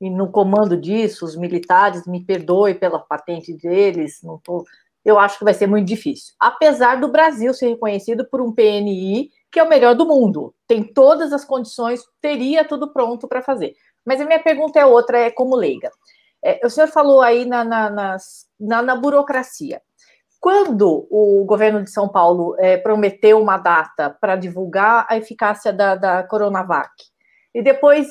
[0.00, 4.64] e no comando disso, os militares, me perdoe pela patente deles, não estou
[5.04, 6.34] eu acho que vai ser muito difícil.
[6.38, 10.82] Apesar do Brasil ser reconhecido por um PNI que é o melhor do mundo, tem
[10.84, 13.74] todas as condições, teria tudo pronto para fazer.
[14.08, 15.90] Mas a minha pergunta é outra, é como leiga.
[16.42, 19.82] É, o senhor falou aí na, na, nas, na, na burocracia.
[20.40, 25.94] Quando o governo de São Paulo é, prometeu uma data para divulgar a eficácia da,
[25.94, 26.90] da Coronavac,
[27.54, 28.06] e depois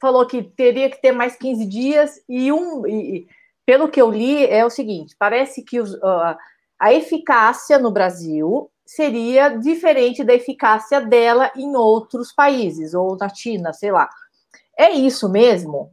[0.00, 2.86] falou que teria que ter mais 15 dias, e um.
[2.86, 3.26] E,
[3.66, 6.36] pelo que eu li, é o seguinte: parece que os, uh,
[6.78, 13.72] a eficácia no Brasil seria diferente da eficácia dela em outros países, ou na China,
[13.72, 14.08] sei lá.
[14.78, 15.92] É isso mesmo?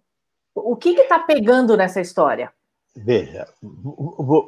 [0.53, 2.51] O que está pegando nessa história?
[2.95, 3.47] Veja,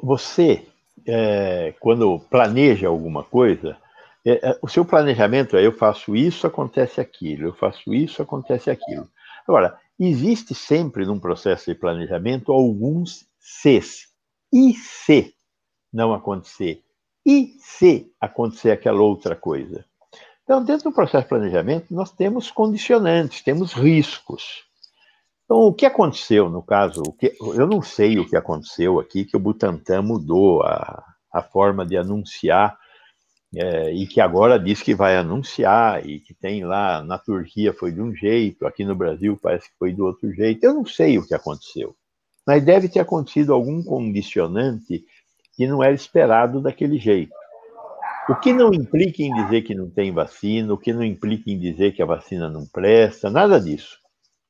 [0.02, 0.66] você,
[1.06, 3.76] é, quando planeja alguma coisa,
[4.24, 8.70] é, é, o seu planejamento é: eu faço isso, acontece aquilo, eu faço isso, acontece
[8.70, 9.08] aquilo.
[9.46, 14.08] Agora, existe sempre num processo de planejamento alguns Cs.
[14.52, 15.34] E se
[15.92, 16.82] não acontecer?
[17.26, 19.84] E se acontecer aquela outra coisa?
[20.44, 24.64] Então, dentro do processo de planejamento, nós temos condicionantes, temos riscos.
[25.44, 27.02] Então, o que aconteceu no caso?
[27.18, 31.02] Que, eu não sei o que aconteceu aqui, que o Butantan mudou a,
[31.32, 32.78] a forma de anunciar
[33.56, 37.92] é, e que agora diz que vai anunciar e que tem lá na Turquia foi
[37.92, 40.64] de um jeito, aqui no Brasil parece que foi do outro jeito.
[40.64, 41.94] Eu não sei o que aconteceu,
[42.46, 45.04] mas deve ter acontecido algum condicionante
[45.54, 47.32] que não era esperado daquele jeito.
[48.26, 51.58] O que não implica em dizer que não tem vacina, o que não implica em
[51.58, 53.98] dizer que a vacina não presta, nada disso.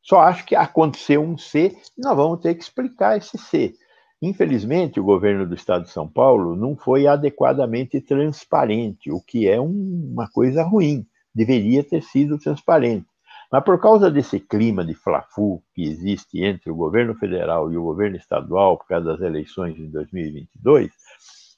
[0.00, 3.74] Só acho que aconteceu um C e nós vamos ter que explicar esse C.
[4.22, 9.60] Infelizmente, o governo do estado de São Paulo não foi adequadamente transparente, o que é
[9.60, 11.04] um, uma coisa ruim.
[11.34, 13.06] Deveria ter sido transparente.
[13.50, 17.82] Mas por causa desse clima de flafu que existe entre o governo federal e o
[17.82, 20.92] governo estadual por causa das eleições de 2022,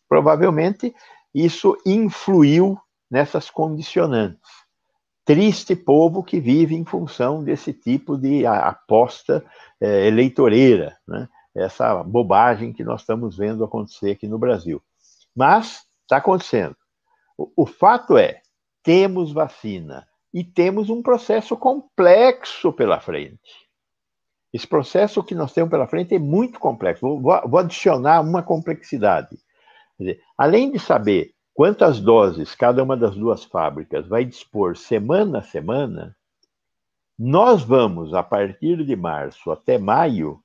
[0.08, 0.94] provavelmente
[1.44, 2.78] isso influiu
[3.10, 4.40] nessas condicionantes.
[5.22, 9.44] Triste povo que vive em função desse tipo de aposta
[9.78, 11.28] é, eleitoreira, né?
[11.54, 14.82] essa bobagem que nós estamos vendo acontecer aqui no Brasil.
[15.34, 16.76] Mas está acontecendo.
[17.36, 18.40] O, o fato é,
[18.82, 23.66] temos vacina e temos um processo complexo pela frente.
[24.54, 27.20] Esse processo que nós temos pela frente é muito complexo.
[27.20, 29.36] Vou, vou adicionar uma complexidade.
[29.98, 35.42] Dizer, além de saber quantas doses cada uma das duas fábricas vai dispor semana a
[35.42, 36.16] semana,
[37.18, 40.40] nós vamos, a partir de março até maio,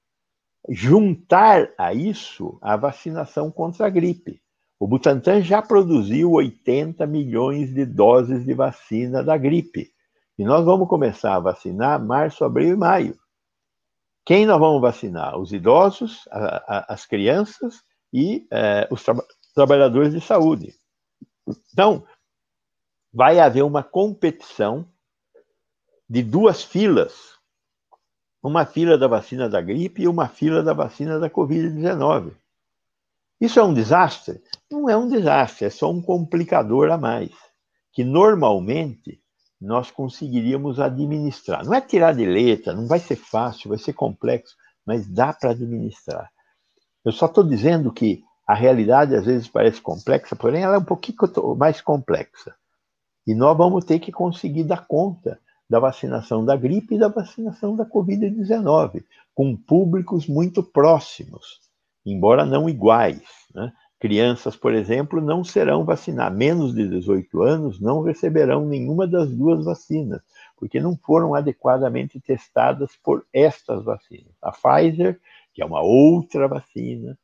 [0.70, 4.42] juntar a isso a vacinação contra a gripe.
[4.80, 9.92] O Butantan já produziu 80 milhões de doses de vacina da gripe.
[10.40, 13.16] E nós vamos começar a vacinar março, abril e maio.
[14.26, 15.38] Quem nós vamos vacinar?
[15.38, 17.84] Os idosos, a, a, as crianças
[18.14, 19.16] e eh, os tra
[19.54, 20.76] trabalhadores de saúde.
[21.72, 22.06] Então,
[23.14, 24.88] vai haver uma competição
[26.10, 27.32] de duas filas.
[28.44, 32.34] Uma fila da vacina da gripe e uma fila da vacina da Covid-19.
[33.40, 34.42] Isso é um desastre?
[34.70, 37.32] Não é um desastre, é só um complicador a mais,
[37.92, 39.22] que normalmente
[39.60, 41.64] nós conseguiríamos administrar.
[41.64, 45.52] Não é tirar de letra, não vai ser fácil, vai ser complexo, mas dá para
[45.52, 46.32] administrar.
[47.06, 50.84] Eu só estou dizendo que a realidade às vezes parece complexa, porém ela é um
[50.84, 51.18] pouquinho
[51.58, 52.54] mais complexa.
[53.26, 57.78] E nós vamos ter que conseguir dar conta da vacinação da gripe e da vacinação
[57.78, 61.62] da Covid-19, com públicos muito próximos,
[62.06, 63.24] embora não iguais.
[63.56, 63.72] Né?
[63.98, 69.64] Crianças, por exemplo, não serão vacinadas, menos de 18 anos não receberão nenhuma das duas
[69.64, 70.22] vacinas,
[70.58, 74.34] porque não foram adequadamente testadas por estas vacinas.
[74.42, 75.22] A Pfizer,
[75.54, 77.18] que é uma outra vacina,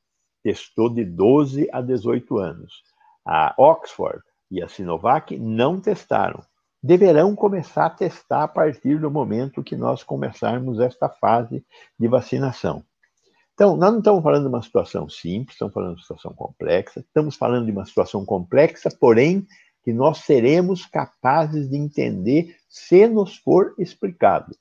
[0.48, 2.82] testou de 12 a 18 anos.
[3.26, 6.42] A Oxford e a Sinovac não testaram.
[6.82, 11.66] Deverão começar a testar a partir do momento que nós começarmos esta fase
[12.00, 12.82] de vacinação.
[13.54, 17.02] Então, nós não estamos falando de uma situação simples, estamos falando de uma situação complexa,
[17.02, 19.46] estamos falando de uma situação complexa, porém,
[19.84, 24.56] que nós seremos capazes de entender se nos for explicado.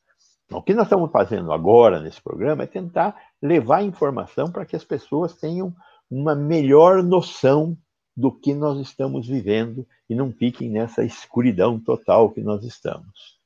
[0.51, 4.85] O que nós estamos fazendo agora nesse programa é tentar levar informação para que as
[4.85, 5.75] pessoas tenham
[6.11, 7.77] uma melhor noção
[8.17, 13.37] do que nós estamos vivendo e não fiquem nessa escuridão total que nós estamos.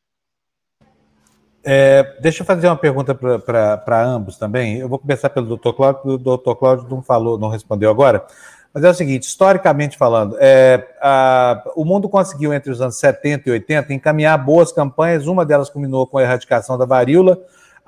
[1.63, 4.79] É, deixa eu fazer uma pergunta para ambos também.
[4.79, 5.73] Eu vou começar pelo Dr.
[5.73, 6.55] Cláudio, o Dr.
[6.59, 8.25] Cláudio não falou, não respondeu agora.
[8.73, 13.49] Mas é o seguinte, historicamente falando, é, a, o mundo conseguiu entre os anos 70
[13.49, 17.37] e 80 encaminhar boas campanhas, uma delas culminou com a erradicação da varíola,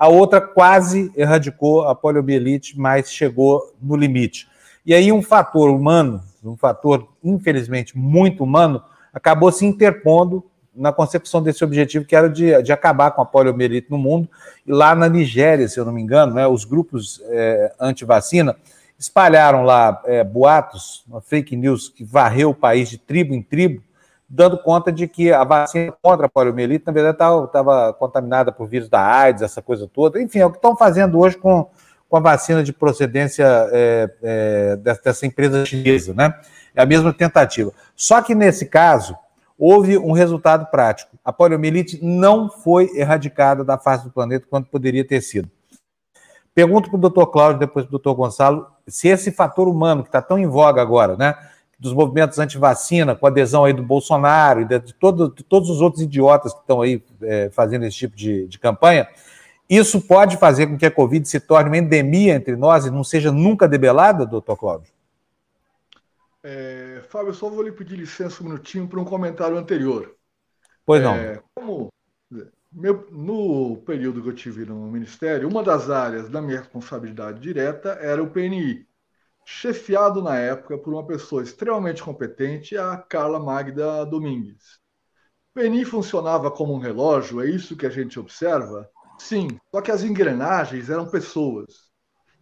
[0.03, 4.49] a outra quase erradicou a poliomielite, mas chegou no limite.
[4.85, 10.43] E aí um fator humano, um fator infelizmente muito humano, acabou se interpondo
[10.75, 14.27] na concepção desse objetivo, que era de, de acabar com a poliomielite no mundo.
[14.67, 18.57] E lá na Nigéria, se eu não me engano, né, os grupos é, anti-vacina
[18.99, 23.81] espalharam lá é, boatos, uma fake news que varreu o país de tribo em tribo,
[24.29, 28.89] dando conta de que a vacina contra a poliomielite, na verdade, estava contaminada por vírus
[28.89, 30.21] da AIDS, essa coisa toda.
[30.21, 31.69] Enfim, é o que estão fazendo hoje com,
[32.09, 36.33] com a vacina de procedência é, é, dessa empresa chinesa, né?
[36.75, 37.71] É a mesma tentativa.
[37.95, 39.15] Só que nesse caso,
[39.57, 41.17] houve um resultado prático.
[41.23, 45.49] A poliomielite não foi erradicada da face do planeta quando poderia ter sido.
[46.55, 50.09] Pergunto para o doutor Cláudio, depois para o doutor Gonçalo, se esse fator humano que
[50.09, 51.35] está tão em voga agora, né,
[51.83, 56.01] dos movimentos anti-vacina, com adesão aí do Bolsonaro e de, todo, de todos os outros
[56.01, 59.05] idiotas que estão aí é, fazendo esse tipo de, de campanha,
[59.69, 63.03] isso pode fazer com que a Covid se torne uma endemia entre nós e não
[63.03, 64.93] seja nunca debelada, doutor Cláudio?
[66.41, 70.15] É, Fábio, eu só vou lhe pedir licença um minutinho para um comentário anterior.
[70.85, 71.15] Pois não.
[71.15, 71.89] É, como
[72.71, 77.89] meu, no período que eu tive no Ministério, uma das áreas da minha responsabilidade direta
[78.01, 78.85] era o PNI,
[79.45, 84.79] chefiado na época por uma pessoa extremamente competente, a Carla Magda Domingues.
[85.53, 88.89] PNI funcionava como um relógio, é isso que a gente observa?
[89.19, 91.91] Sim, só que as engrenagens eram pessoas.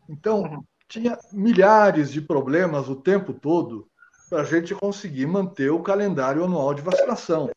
[0.09, 3.87] Então, tinha milhares de problemas o tempo todo
[4.29, 7.49] para a gente conseguir manter o calendário anual de vacinação.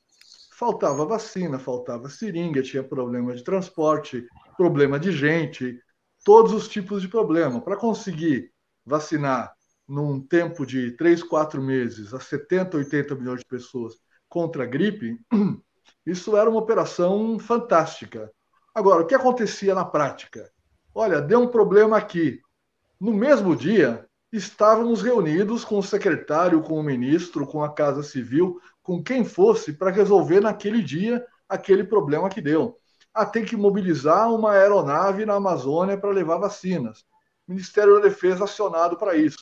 [0.56, 4.26] Faltava vacina, faltava seringa, tinha problema de transporte,
[4.56, 5.80] problema de gente,
[6.24, 7.60] todos os tipos de problema.
[7.60, 8.53] Para conseguir
[8.84, 9.54] vacinar
[9.86, 13.94] num tempo de 3, 4 meses a 70, 80 milhões de pessoas
[14.28, 15.18] contra a gripe,
[16.06, 18.30] isso era uma operação fantástica.
[18.74, 20.50] Agora, o que acontecia na prática?
[20.94, 22.40] Olha, deu um problema aqui.
[23.00, 28.60] No mesmo dia, estávamos reunidos com o secretário, com o ministro, com a Casa Civil,
[28.82, 32.78] com quem fosse para resolver naquele dia aquele problema que deu.
[33.12, 37.04] Ah, tem que mobilizar uma aeronave na Amazônia para levar vacinas.
[37.46, 39.38] Ministério da Defesa acionado para isso.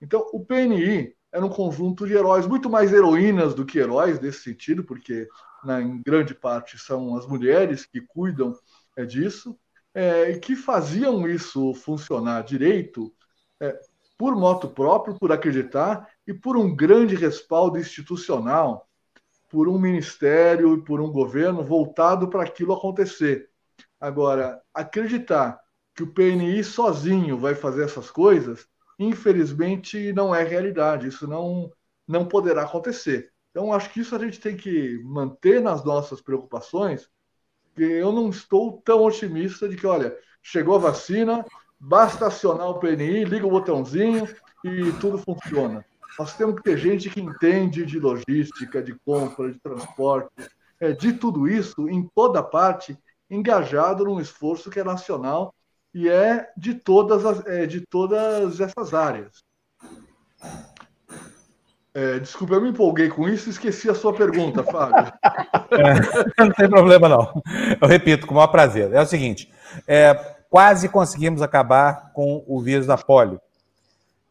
[0.00, 4.42] Então, o PNI era um conjunto de heróis, muito mais heroínas do que heróis nesse
[4.42, 5.28] sentido, porque
[5.62, 8.54] na, em grande parte são as mulheres que cuidam
[8.96, 9.58] é, disso,
[9.94, 13.12] é, que faziam isso funcionar direito
[13.60, 13.78] é,
[14.18, 18.88] por moto próprio, por acreditar e por um grande respaldo institucional,
[19.48, 23.48] por um ministério e por um governo voltado para aquilo acontecer.
[24.00, 25.60] Agora, acreditar
[26.00, 28.66] que o PNI sozinho vai fazer essas coisas,
[28.98, 31.08] infelizmente não é realidade.
[31.08, 31.70] Isso não,
[32.08, 33.30] não poderá acontecer.
[33.50, 37.08] Então, acho que isso a gente tem que manter nas nossas preocupações,
[37.74, 41.44] que eu não estou tão otimista de que, olha, chegou a vacina,
[41.78, 44.26] basta acionar o PNI, liga o botãozinho
[44.64, 45.84] e tudo funciona.
[46.18, 50.30] Nós temos que ter gente que entende de logística, de compra, de transporte,
[50.80, 52.98] é, de tudo isso, em toda parte,
[53.28, 55.54] engajado num esforço que é nacional
[55.94, 59.44] e é de todas, as, é, de todas essas áreas.
[61.92, 65.12] É, desculpa, eu me empolguei com isso e esqueci a sua pergunta, Fábio.
[65.72, 67.42] É, não tem problema, não.
[67.80, 68.92] Eu repito, com o maior prazer.
[68.92, 69.52] É o seguinte:
[69.88, 70.14] é,
[70.48, 73.40] quase conseguimos acabar com o vírus da polio.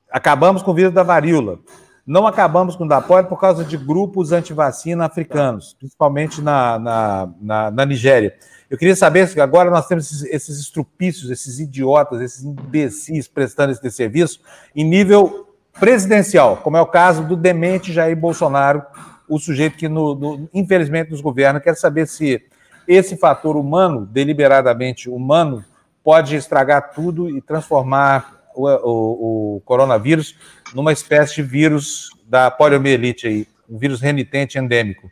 [0.10, 1.60] Acabamos com o vírus da varíola.
[2.08, 7.30] Não acabamos com o da polio por causa de grupos antivacina africanos, principalmente na, na,
[7.42, 8.36] na, na Nigéria.
[8.70, 13.72] Eu queria saber se agora nós temos esses, esses estrupícios, esses idiotas, esses imbecis prestando
[13.72, 14.42] esse serviço
[14.76, 15.48] em nível
[15.80, 18.84] presidencial, como é o caso do demente Jair Bolsonaro,
[19.28, 21.60] o sujeito que, no, no, infelizmente, nos governa.
[21.60, 22.44] Quero saber se
[22.88, 25.64] esse fator humano, deliberadamente humano,
[26.04, 30.36] pode estragar tudo e transformar o, o, o coronavírus
[30.74, 35.10] numa espécie de vírus da poliomielite aí, um vírus renitente endêmico.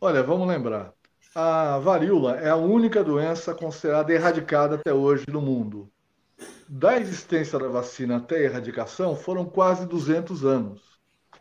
[0.00, 0.92] Olha, vamos lembrar.
[1.34, 5.90] A varíola é a única doença considerada erradicada até hoje no mundo
[6.68, 10.98] da existência da vacina até a erradicação foram quase 200 anos.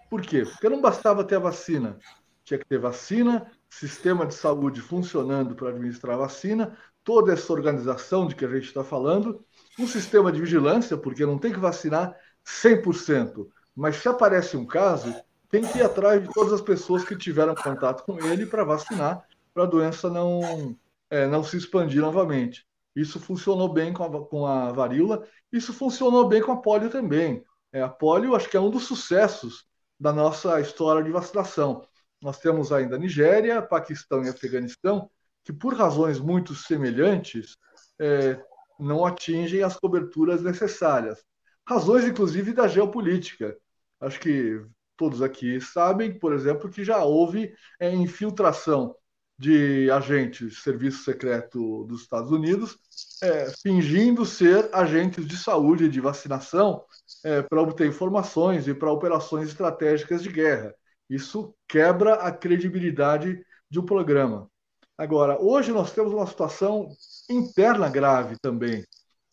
[0.10, 0.44] Por quê?
[0.44, 1.98] Porque não bastava ter a vacina.
[2.44, 8.28] Tinha que ter vacina, sistema de saúde funcionando para administrar a vacina, toda essa organização
[8.28, 9.44] de que a gente está falando,
[9.80, 12.16] um sistema de vigilância, porque não tem que vacinar
[12.46, 15.14] 100%, mas se aparece um caso,
[15.50, 19.26] tem que ir atrás de todas as pessoas que tiveram contato com ele para vacinar,
[19.54, 20.78] para a doença não,
[21.10, 22.66] é, não se expandir novamente.
[22.96, 27.44] Isso funcionou bem com a, com a varíola, isso funcionou bem com a polio também.
[27.72, 29.66] É, a polio, acho que é um dos sucessos
[30.00, 31.88] da nossa história de vacinação.
[32.22, 35.10] Nós temos ainda Nigéria, Paquistão e Afeganistão,
[35.44, 37.58] que por razões muito semelhantes
[38.00, 38.40] é,
[38.80, 41.24] não atingem as coberturas necessárias.
[41.68, 43.58] Razões, inclusive, da geopolítica.
[44.00, 44.64] Acho que
[44.96, 48.96] todos aqui sabem, por exemplo, que já houve é, infiltração
[49.44, 52.78] de agentes de serviço secreto dos Estados Unidos,
[53.22, 56.86] é, fingindo ser agentes de saúde e de vacinação
[57.26, 60.74] é, para obter informações e para operações estratégicas de guerra.
[61.10, 64.50] Isso quebra a credibilidade de um programa.
[64.98, 66.88] Agora, hoje nós temos uma situação
[67.30, 68.86] interna grave também.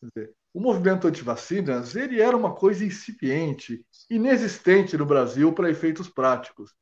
[0.02, 6.72] Dizer, o movimento anti-vacinas ele era uma coisa incipiente, inexistente no Brasil para efeitos práticos.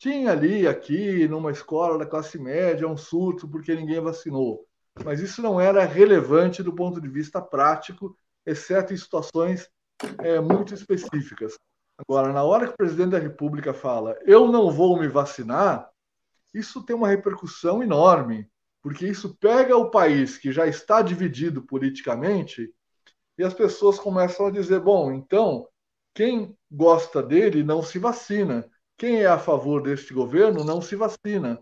[0.00, 4.66] Tinha ali, aqui, numa escola da classe média, um surto porque ninguém vacinou.
[5.04, 9.68] Mas isso não era relevante do ponto de vista prático, exceto em situações
[10.20, 11.52] é, muito específicas.
[11.98, 15.90] Agora, na hora que o presidente da República fala, eu não vou me vacinar,
[16.54, 22.72] isso tem uma repercussão enorme, porque isso pega o país que já está dividido politicamente
[23.36, 25.68] e as pessoas começam a dizer: bom, então,
[26.14, 28.66] quem gosta dele não se vacina.
[29.00, 31.58] Quem é a favor deste governo não se vacina.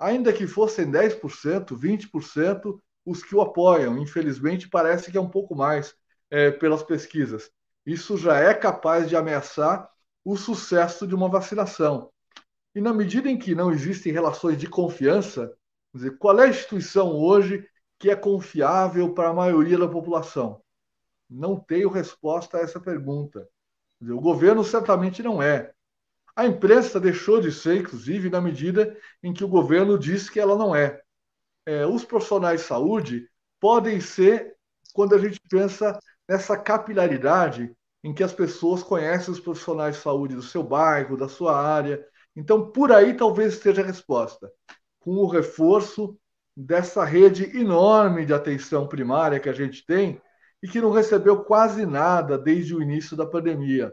[0.00, 3.96] Ainda que fossem 10%, 20% os que o apoiam.
[3.98, 5.94] Infelizmente, parece que é um pouco mais
[6.28, 7.48] é, pelas pesquisas.
[7.86, 9.88] Isso já é capaz de ameaçar
[10.24, 12.10] o sucesso de uma vacinação.
[12.74, 15.56] E na medida em que não existem relações de confiança,
[15.94, 17.64] dizer, qual é a instituição hoje
[17.96, 20.60] que é confiável para a maioria da população?
[21.30, 23.48] Não tenho resposta a essa pergunta.
[24.00, 25.72] O governo certamente não é.
[26.36, 30.54] A imprensa deixou de ser, inclusive, na medida em que o governo disse que ela
[30.54, 31.00] não é.
[31.64, 31.86] é.
[31.86, 33.26] Os profissionais de saúde
[33.58, 34.54] podem ser
[34.92, 37.74] quando a gente pensa nessa capilaridade
[38.04, 42.06] em que as pessoas conhecem os profissionais de saúde do seu bairro, da sua área.
[42.36, 44.52] Então, por aí talvez esteja a resposta.
[45.00, 46.18] Com o reforço
[46.54, 50.20] dessa rede enorme de atenção primária que a gente tem
[50.62, 53.90] e que não recebeu quase nada desde o início da pandemia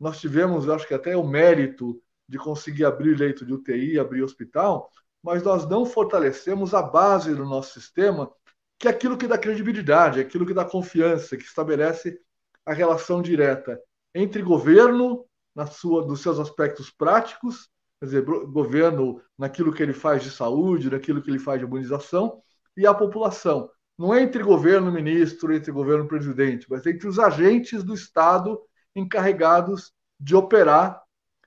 [0.00, 4.90] nós tivemos, acho que até o mérito de conseguir abrir leito de UTI, abrir hospital,
[5.22, 8.32] mas nós não fortalecemos a base do nosso sistema,
[8.78, 12.18] que é aquilo que dá credibilidade, é aquilo que dá confiança, que estabelece
[12.64, 13.78] a relação direta
[14.14, 20.22] entre governo, na sua, nos seus aspectos práticos, quer dizer, governo naquilo que ele faz
[20.22, 22.40] de saúde, naquilo que ele faz de imunização,
[22.76, 23.68] e a população.
[23.98, 28.58] Não é entre governo ministro, entre governo presidente, mas entre os agentes do Estado
[28.94, 31.02] encarregados de operar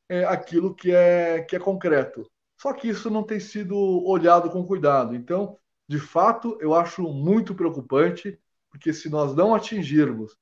[0.09, 2.29] é, aquilo que é, que é concreto.
[2.59, 3.75] Só que isso não tem sido
[4.05, 5.15] olhado com cuidado.
[5.15, 8.39] Então, de fato, eu acho muito preocupante,
[8.69, 10.35] porque se nós não atingirmos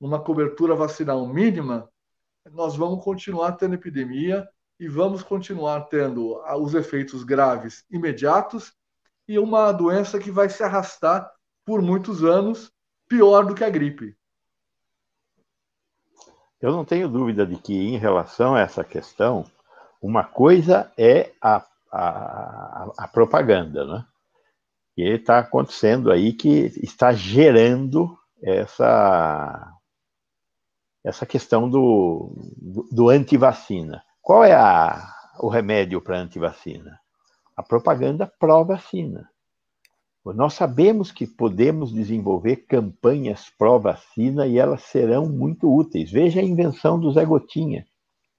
[0.00, 1.88] uma cobertura vacinal mínima,
[2.52, 4.48] nós vamos continuar tendo epidemia
[4.78, 8.72] e vamos continuar tendo os efeitos graves imediatos
[9.26, 11.30] e uma doença que vai se arrastar
[11.64, 12.70] por muitos anos,
[13.08, 14.16] pior do que a gripe.
[16.64, 19.44] Eu não tenho dúvida de que, em relação a essa questão,
[20.00, 21.62] uma coisa é a,
[21.92, 24.02] a, a propaganda, né?
[24.94, 29.74] que está acontecendo aí, que está gerando essa,
[31.04, 34.02] essa questão do, do, do antivacina.
[34.22, 35.06] Qual é a,
[35.40, 36.98] o remédio para antivacina?
[37.54, 39.28] A propaganda pró-vacina.
[40.32, 46.10] Nós sabemos que podemos desenvolver campanhas pró-vacina e elas serão muito úteis.
[46.10, 47.84] Veja a invenção do Zé Gotinha.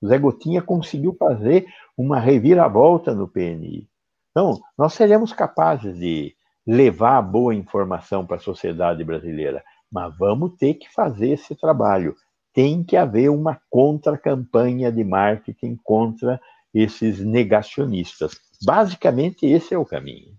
[0.02, 3.88] O Zé Gotinha conseguiu fazer uma reviravolta no PNI.
[4.32, 10.74] Então, nós seremos capazes de levar boa informação para a sociedade brasileira, mas vamos ter
[10.74, 12.16] que fazer esse trabalho.
[12.52, 16.42] Tem que haver uma contra-campanha de marketing contra
[16.74, 18.38] esses negacionistas.
[18.66, 20.35] Basicamente, esse é o caminho.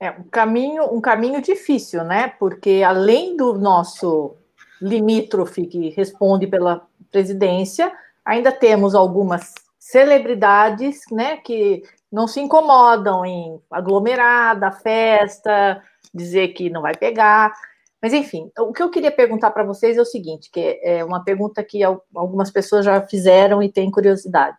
[0.00, 2.28] É um caminho, um caminho difícil, né?
[2.38, 4.34] Porque além do nosso
[4.80, 7.92] limítrofe que responde pela presidência,
[8.24, 15.82] ainda temos algumas celebridades, né, que não se incomodam em aglomerar, dar festa,
[16.14, 17.52] dizer que não vai pegar.
[18.00, 21.22] Mas enfim, o que eu queria perguntar para vocês é o seguinte, que é uma
[21.22, 24.56] pergunta que algumas pessoas já fizeram e têm curiosidade.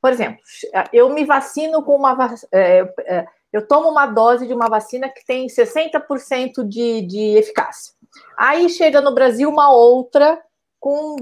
[0.00, 0.38] Por exemplo,
[0.92, 5.24] eu me vacino com uma é, é, eu tomo uma dose de uma vacina que
[5.24, 7.94] tem 60% de, de eficácia.
[8.36, 10.40] Aí chega no Brasil uma outra
[10.78, 11.16] com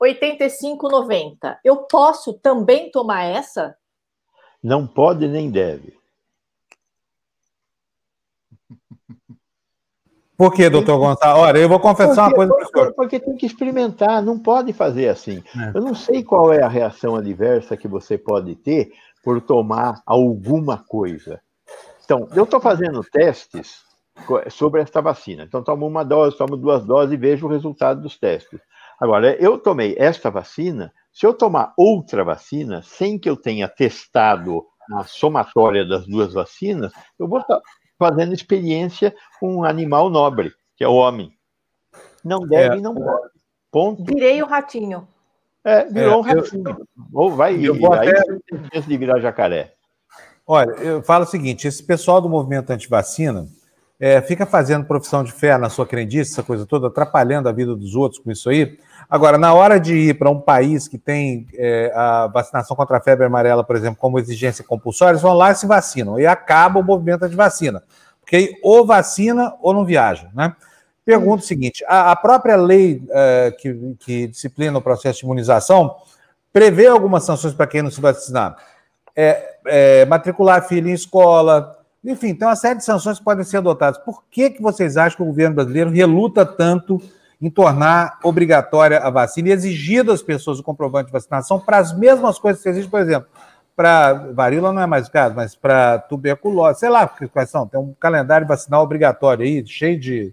[0.00, 1.58] 85, 90.
[1.64, 3.76] Eu posso também tomar essa?
[4.62, 5.98] Não pode nem deve.
[10.40, 11.40] Por que, doutor Gonçalo?
[11.40, 14.72] Olha, eu vou confessar porque, uma coisa para o Porque tem que experimentar, não pode
[14.72, 15.42] fazer assim.
[15.54, 15.76] É.
[15.76, 18.90] Eu não sei qual é a reação adversa que você pode ter
[19.22, 21.40] por tomar alguma coisa.
[22.04, 23.82] Então, eu estou fazendo testes
[24.50, 25.44] sobre esta vacina.
[25.44, 28.60] Então, tomo uma dose, tomo duas doses e vejo o resultado dos testes.
[29.00, 34.64] Agora, eu tomei esta vacina, se eu tomar outra vacina, sem que eu tenha testado
[34.92, 37.60] a somatória das duas vacinas, eu vou estar
[37.98, 41.32] fazendo experiência com um animal nobre, que é o homem.
[42.24, 42.82] Não deve e é.
[42.82, 43.30] não pode.
[43.70, 44.04] Ponto.
[44.04, 45.06] Virei o ratinho.
[45.64, 46.64] É, virou é, um ratinho.
[46.68, 48.22] Eu, Ou vai, eu vou aí até...
[48.22, 49.74] tem chance de virar jacaré.
[50.46, 53.46] Olha, eu falo o seguinte: esse pessoal do movimento antivacina
[54.00, 57.76] é, fica fazendo profissão de fé na sua crendice, essa coisa toda, atrapalhando a vida
[57.76, 58.78] dos outros com isso aí.
[59.08, 63.00] Agora, na hora de ir para um país que tem é, a vacinação contra a
[63.00, 66.18] febre amarela, por exemplo, como exigência compulsória, eles vão lá e se vacinam.
[66.18, 67.82] E acaba o movimento antivacina.
[68.20, 70.56] Porque ou vacina ou não viaja, né?
[71.10, 75.96] Pergunto o seguinte: a, a própria lei uh, que, que, disciplina o processo de imunização
[76.52, 78.56] prevê algumas sanções para quem não se vacinar.
[79.16, 83.56] É, é, matricular filho em escola, enfim, tem uma série de sanções que podem ser
[83.56, 83.98] adotadas.
[84.04, 87.02] Por que, que vocês acham que o governo brasileiro reluta tanto
[87.42, 91.92] em tornar obrigatória a vacina e exigir das pessoas o comprovante de vacinação para as
[91.92, 93.28] mesmas coisas que exigem, por exemplo,
[93.74, 97.80] para varíola não é mais o caso, mas para tuberculose, sei lá quais são, tem
[97.80, 100.32] um calendário vacinal obrigatório aí, cheio de,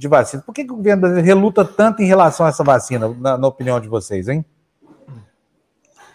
[0.00, 0.42] de vacina.
[0.42, 3.46] Por que, que o governo brasileiro reluta tanto em relação a essa vacina, na, na
[3.46, 4.42] opinião de vocês, hein?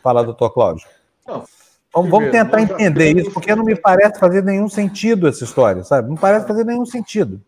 [0.01, 0.87] Fala, doutor Cláudio.
[1.25, 1.45] Não,
[1.93, 6.09] Vamos, vamos tentar entender isso, porque não me parece fazer nenhum sentido essa história, sabe?
[6.09, 7.39] Não parece fazer nenhum sentido.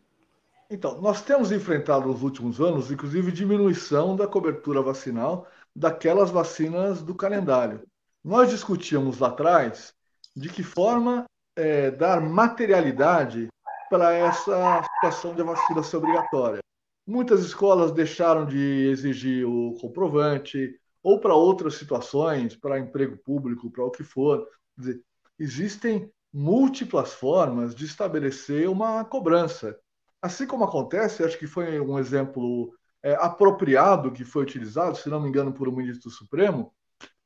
[0.70, 7.16] Então, nós temos enfrentado nos últimos anos, inclusive, diminuição da cobertura vacinal daquelas vacinas do
[7.16, 7.82] calendário.
[8.24, 9.92] Nós discutíamos lá atrás
[10.36, 11.26] de que forma
[11.56, 13.48] é, dar materialidade
[13.90, 16.60] para essa situação de vacina ser obrigatória.
[17.06, 23.86] Muitas escolas deixaram de exigir o comprovante, ou para outras situações, para emprego público, para
[23.86, 24.46] o que for.
[24.78, 25.02] Dizer,
[25.40, 29.78] existem múltiplas formas de estabelecer uma cobrança.
[30.22, 35.22] Assim como acontece, acho que foi um exemplo é, apropriado que foi utilizado, se não
[35.22, 36.74] me engano, por um ministro Supremo,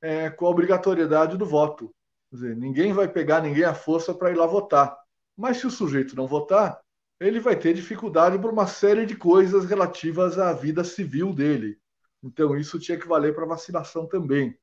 [0.01, 1.91] é, com a obrigatoriedade do voto.
[2.31, 4.95] Dizer, ninguém vai pegar ninguém à força para ir lá votar.
[5.37, 6.79] Mas se o sujeito não votar,
[7.19, 11.77] ele vai ter dificuldade por uma série de coisas relativas à vida civil dele.
[12.23, 14.57] Então, isso tinha que valer para vacinação também.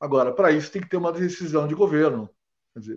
[0.00, 2.28] Agora, para isso tem que ter uma decisão de governo.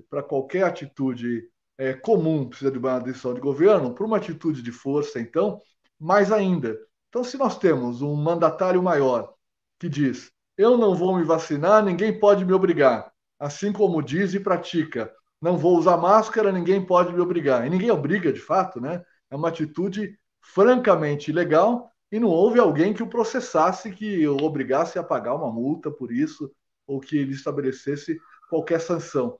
[0.09, 4.71] Para qualquer atitude é, comum precisa de uma decisão de governo, para uma atitude de
[4.71, 5.61] força, então,
[5.99, 6.77] mais ainda.
[7.09, 9.33] Então, se nós temos um mandatário maior
[9.79, 14.39] que diz: eu não vou me vacinar, ninguém pode me obrigar, assim como diz e
[14.39, 17.65] pratica, não vou usar máscara, ninguém pode me obrigar.
[17.65, 19.03] E ninguém obriga, de fato, né?
[19.29, 24.97] É uma atitude francamente ilegal e não houve alguém que o processasse, que o obrigasse
[24.97, 26.51] a pagar uma multa por isso,
[26.85, 28.17] ou que ele estabelecesse
[28.49, 29.37] qualquer sanção.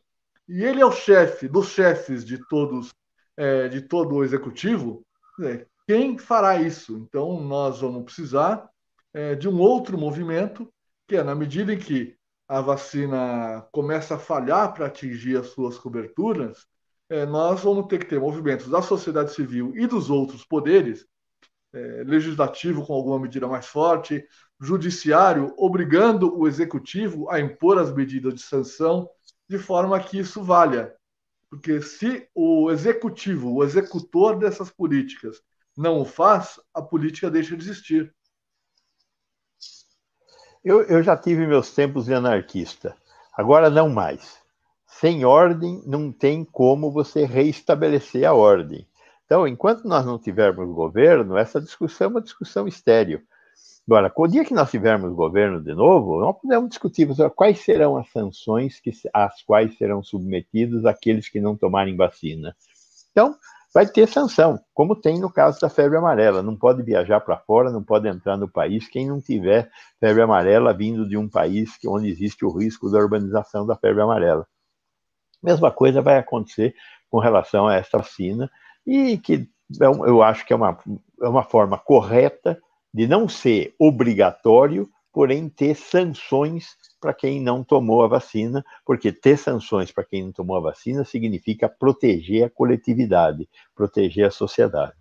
[0.48, 2.94] E ele é o chefe dos chefes de todos,
[3.38, 5.06] é, de todo o executivo.
[5.42, 6.98] É, quem fará isso?
[6.98, 8.70] Então, nós vamos precisar
[9.14, 10.72] é, de um outro movimento,
[11.08, 12.17] que é na medida em que
[12.48, 16.66] a vacina começa a falhar para atingir as suas coberturas,
[17.10, 21.06] é, nós vamos ter que ter movimentos da sociedade civil e dos outros poderes,
[21.74, 24.26] é, legislativo com alguma medida mais forte,
[24.60, 29.10] judiciário obrigando o executivo a impor as medidas de sanção,
[29.48, 30.94] de forma que isso valha.
[31.50, 35.42] Porque se o executivo, o executor dessas políticas,
[35.78, 38.14] não o faz, a política deixa de existir.
[40.68, 42.94] Eu, eu já tive meus tempos de anarquista,
[43.32, 44.38] agora não mais.
[44.86, 48.86] Sem ordem, não tem como você reestabelecer a ordem.
[49.26, 53.22] Então, enquanto nós não tivermos governo, essa discussão é uma discussão estéreo.
[53.88, 58.12] Agora, o dia que nós tivermos governo de novo, nós podemos discutir quais serão as
[58.12, 62.54] sanções que, às quais serão submetidos aqueles que não tomarem vacina.
[63.10, 63.38] Então,
[63.78, 66.42] vai ter sanção, como tem no caso da febre amarela.
[66.42, 69.70] Não pode viajar para fora, não pode entrar no país quem não tiver
[70.00, 74.48] febre amarela vindo de um país onde existe o risco da urbanização da febre amarela.
[75.44, 76.74] Mesma coisa vai acontecer
[77.08, 78.50] com relação a esta vacina,
[78.84, 79.48] e que
[79.80, 80.76] é eu acho que é uma,
[81.22, 82.60] é uma forma correta
[82.92, 86.70] de não ser obrigatório, porém ter sanções
[87.00, 91.04] para quem não tomou a vacina, porque ter sanções para quem não tomou a vacina
[91.04, 94.94] significa proteger a coletividade, proteger a sociedade.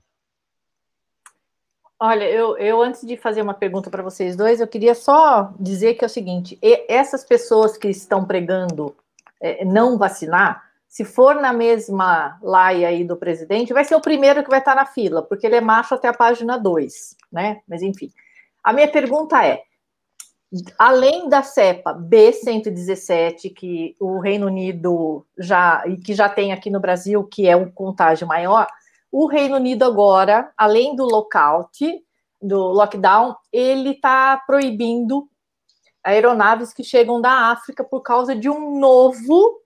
[1.99, 5.95] Olha, eu, eu antes de fazer uma pergunta para vocês dois, eu queria só dizer
[5.95, 8.95] que é o seguinte: essas pessoas que estão pregando
[9.41, 14.45] é, não vacinar, se for na mesma laia aí do presidente, vai ser o primeiro
[14.45, 17.61] que vai estar na fila, porque ele é macho até a página 2, né?
[17.67, 18.11] Mas enfim.
[18.63, 19.63] A minha pergunta é:
[20.79, 26.81] além da cepa B117, que o Reino Unido já e que já tem aqui no
[26.81, 28.67] Brasil, que é um contágio maior,
[29.11, 31.79] o Reino Unido agora, além do lockout,
[32.41, 35.29] do lockdown, ele está proibindo
[36.05, 39.61] aeronaves que chegam da África por causa de um novo,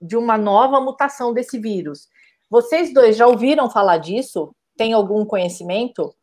[0.00, 2.08] de uma nova mutação desse vírus.
[2.50, 4.54] Vocês dois já ouviram falar disso?
[4.76, 6.14] Tem algum conhecimento?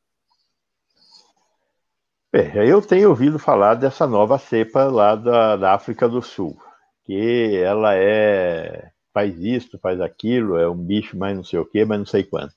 [2.36, 6.58] É, eu tenho ouvido falar dessa nova cepa lá da, da África do Sul,
[7.06, 11.86] que ela é faz isso, faz aquilo, é um bicho mais não sei o quê,
[11.86, 12.54] mas não sei quanto.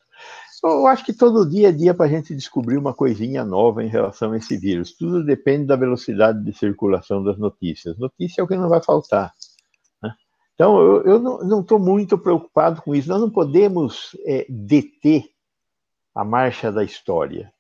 [0.65, 3.87] Eu acho que todo dia é dia para a gente descobrir uma coisinha nova em
[3.87, 4.97] relação a esse vírus.
[4.97, 7.97] Tudo depende da velocidade de circulação das notícias.
[7.97, 9.33] Notícia é o que não vai faltar.
[10.03, 10.13] Né?
[10.55, 13.09] Então, eu, eu não estou muito preocupado com isso.
[13.09, 15.23] Nós não podemos é, deter
[16.13, 17.53] a marcha da história.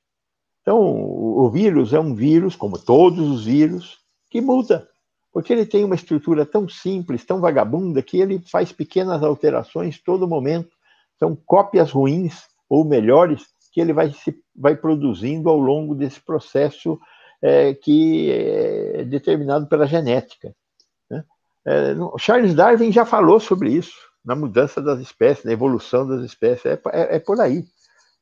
[0.68, 4.86] Então, o vírus é um vírus, como todos os vírus, que muda,
[5.32, 10.28] porque ele tem uma estrutura tão simples, tão vagabunda, que ele faz pequenas alterações todo
[10.28, 10.68] momento.
[11.18, 17.00] São cópias ruins ou melhores que ele vai, se, vai produzindo ao longo desse processo
[17.40, 20.54] é, que é determinado pela genética.
[21.10, 21.24] Né?
[21.66, 26.66] É, Charles Darwin já falou sobre isso, na mudança das espécies, na evolução das espécies,
[26.66, 27.64] é, é, é por aí.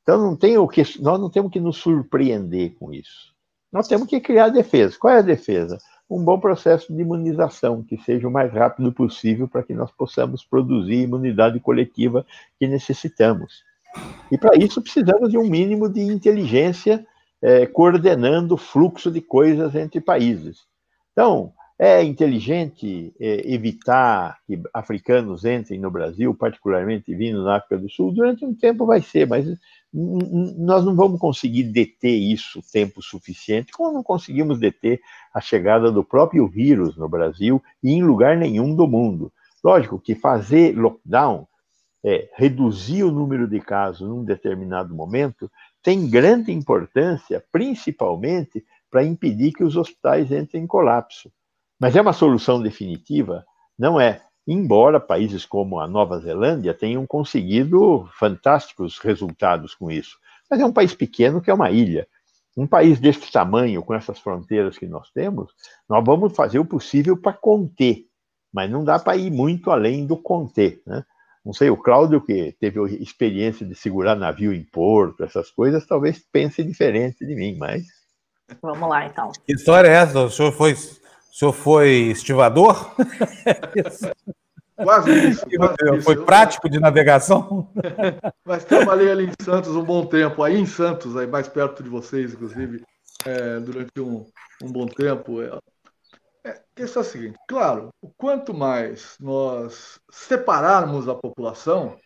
[0.07, 3.35] Então não tem o que, nós não temos que nos surpreender com isso.
[3.73, 4.97] Nós temos que criar defesa.
[4.97, 5.79] Qual é a defesa?
[6.09, 10.45] Um bom processo de imunização, que seja o mais rápido possível para que nós possamos
[10.45, 12.25] produzir a imunidade coletiva
[12.57, 13.65] que necessitamos.
[14.31, 17.05] E para isso precisamos de um mínimo de inteligência
[17.43, 20.69] é, coordenando o fluxo de coisas entre países.
[21.11, 27.91] Então, é inteligente é, evitar que africanos entrem no Brasil, particularmente vindo na África do
[27.91, 28.13] Sul?
[28.13, 29.47] Durante um tempo vai ser, mas
[29.93, 35.01] nós não vamos conseguir deter isso tempo suficiente, como não conseguimos deter
[35.35, 39.31] a chegada do próprio vírus no Brasil e em lugar nenhum do mundo.
[39.63, 41.47] Lógico que fazer lockdown,
[42.05, 45.51] é, reduzir o número de casos num determinado momento,
[45.83, 51.31] tem grande importância, principalmente para impedir que os hospitais entrem em colapso.
[51.79, 53.45] Mas é uma solução definitiva?
[53.79, 54.23] Não é.
[54.47, 60.17] Embora países como a Nova Zelândia tenham conseguido fantásticos resultados com isso.
[60.51, 62.07] Mas é um país pequeno que é uma ilha.
[62.57, 65.53] Um país desse tamanho, com essas fronteiras que nós temos,
[65.89, 68.07] nós vamos fazer o possível para conter,
[68.53, 70.81] mas não dá para ir muito além do conter.
[70.87, 71.05] Né?
[71.45, 76.25] Não sei, o Cláudio, que teve experiência de segurar navio em porto, essas coisas, talvez
[76.33, 77.85] pense diferente de mim, mas.
[78.63, 79.31] Vamos lá, então.
[79.45, 80.21] Que história é essa?
[80.21, 80.75] O senhor foi
[81.37, 82.95] o senhor foi estivador?
[84.75, 85.45] Quase isso.
[85.55, 86.25] Quase foi isso.
[86.25, 87.71] prático de navegação?
[88.43, 91.91] Mas trabalhei ali em Santos um bom tempo, aí em Santos, aí mais perto de
[91.91, 92.83] vocês, inclusive,
[93.27, 94.25] é, durante um,
[94.63, 95.43] um bom tempo.
[95.43, 95.59] É,
[96.43, 101.99] é, a questão é a seguinte: claro, o quanto mais nós separarmos a população,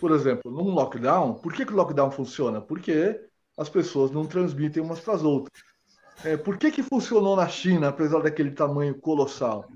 [0.00, 2.62] por exemplo, num lockdown, por que, que o lockdown funciona?
[2.62, 3.20] Porque
[3.58, 5.67] as pessoas não transmitem umas para as outras.
[6.24, 9.70] É, por que, que funcionou na China, apesar daquele tamanho colossal?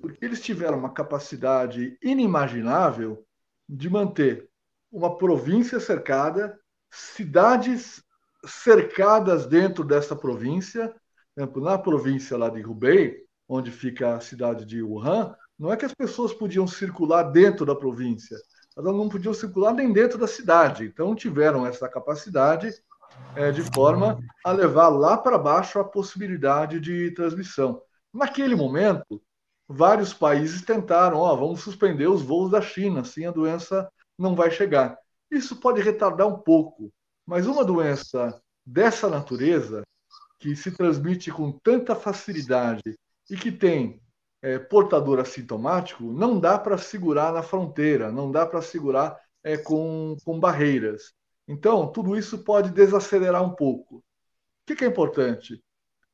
[0.00, 3.24] Porque eles tiveram uma capacidade inimaginável
[3.68, 4.48] de manter
[4.90, 6.58] uma província cercada,
[6.90, 8.02] cidades
[8.44, 10.88] cercadas dentro dessa província.
[11.34, 15.76] Por exemplo, na província lá de Hubei, onde fica a cidade de Wuhan, não é
[15.76, 18.36] que as pessoas podiam circular dentro da província,
[18.76, 20.84] elas não podiam circular nem dentro da cidade.
[20.84, 22.72] Então tiveram essa capacidade
[23.36, 27.80] é, de forma a levar lá para baixo a possibilidade de transmissão.
[28.12, 29.20] Naquele momento,
[29.68, 34.50] vários países tentaram, ó, vamos suspender os voos da China, assim a doença não vai
[34.50, 34.96] chegar.
[35.30, 36.92] Isso pode retardar um pouco,
[37.26, 39.82] mas uma doença dessa natureza,
[40.38, 42.82] que se transmite com tanta facilidade
[43.30, 44.00] e que tem
[44.42, 50.16] é, portador assintomático, não dá para segurar na fronteira, não dá para segurar é, com,
[50.24, 51.14] com barreiras.
[51.46, 53.96] Então, tudo isso pode desacelerar um pouco.
[53.96, 54.02] O
[54.66, 55.62] que, é importante?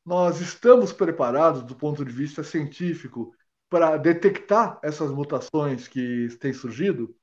[0.04, 3.32] Nós estamos preparados, do ponto de vista científico,
[3.68, 7.14] para detectar essas mutações que têm surgido?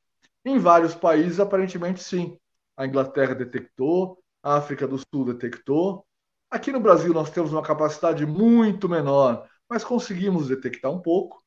[0.45, 2.37] Em vários países, aparentemente, sim.
[2.77, 6.05] A Inglaterra detectou, a África do Sul detectou.
[6.49, 11.43] Aqui no Brasil, nós temos uma capacidade muito menor, mas conseguimos detectar um pouco.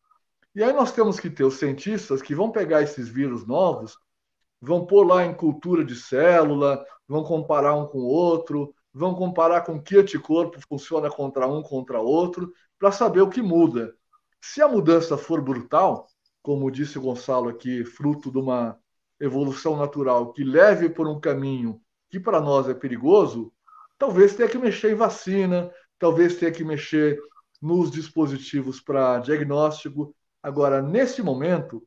[0.55, 3.97] E aí nós temos que ter os cientistas que vão pegar esses vírus novos
[4.61, 9.63] vão pôr lá em cultura de célula, vão comparar um com o outro, vão comparar
[9.63, 13.95] com que anticorpo funciona contra um contra outro, para saber o que muda.
[14.41, 16.07] Se a mudança for brutal,
[16.43, 18.79] como disse o Gonçalo aqui, fruto de uma
[19.21, 23.53] evolução natural que leve por um caminho que para nós é perigoso,
[23.99, 27.21] talvez tenha que mexer em vacina, talvez tenha que mexer
[27.61, 30.15] nos dispositivos para diagnóstico.
[30.43, 31.87] Agora, nesse momento,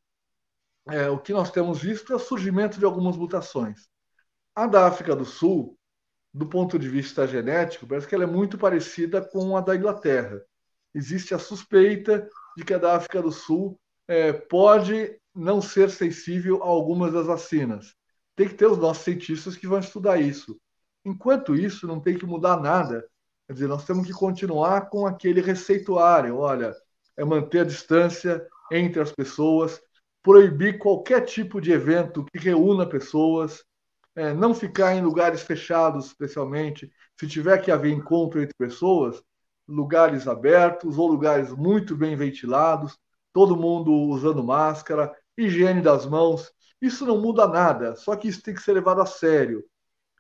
[0.88, 3.88] é, o que nós temos visto é o surgimento de algumas mutações.
[4.56, 5.78] A da África do Sul,
[6.34, 10.42] do ponto de vista genético, parece que ela é muito parecida com a da Inglaterra.
[10.94, 12.28] Existe a suspeita
[12.58, 17.26] de que a da África do Sul é, pode não ser sensível a algumas das
[17.26, 17.96] vacinas.
[18.36, 20.60] Tem que ter os nossos cientistas que vão estudar isso.
[21.06, 23.06] Enquanto isso, não tem que mudar nada.
[23.48, 26.38] Quer dizer, nós temos que continuar com aquele receituário.
[26.38, 26.74] Olha,
[27.18, 29.82] é manter a distância entre as pessoas,
[30.24, 33.64] proibir qualquer tipo de evento que reúna pessoas,
[34.16, 39.22] é, não ficar em lugares fechados, especialmente, se tiver que haver encontro entre pessoas,
[39.68, 42.98] lugares abertos ou lugares muito bem ventilados,
[43.34, 46.52] todo mundo usando máscara, higiene das mãos.
[46.82, 49.64] Isso não muda nada, só que isso tem que ser levado a sério.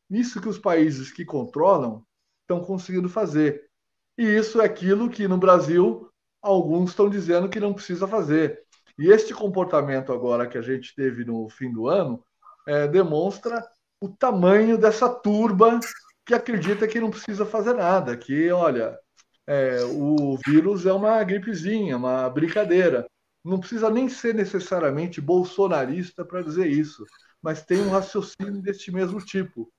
[0.09, 2.05] Isso que os países que controlam
[2.41, 3.69] estão conseguindo fazer.
[4.17, 6.09] E isso é aquilo que no Brasil
[6.41, 8.63] alguns estão dizendo que não precisa fazer.
[8.97, 12.23] E este comportamento agora que a gente teve no fim do ano
[12.67, 13.65] é, demonstra
[13.99, 15.79] o tamanho dessa turba
[16.25, 18.97] que acredita que não precisa fazer nada, que, olha,
[19.47, 23.05] é, o vírus é uma gripezinha, uma brincadeira.
[23.43, 27.05] Não precisa nem ser necessariamente bolsonarista para dizer isso,
[27.41, 29.69] mas tem um raciocínio deste mesmo tipo.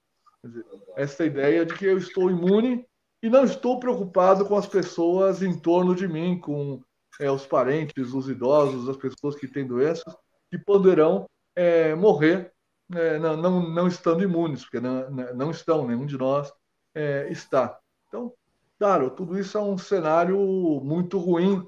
[0.96, 2.86] Essa ideia de que eu estou imune
[3.22, 6.82] e não estou preocupado com as pessoas em torno de mim, com
[7.20, 10.14] é, os parentes, os idosos, as pessoas que têm doenças,
[10.50, 12.52] que poderão é, morrer
[12.92, 16.52] é, não, não, não, estando imunes, porque não, não estão, nenhum de nós
[16.94, 17.78] é, está.
[18.08, 18.32] Então,
[18.78, 20.38] claro, tudo isso é um cenário
[20.82, 21.66] muito ruim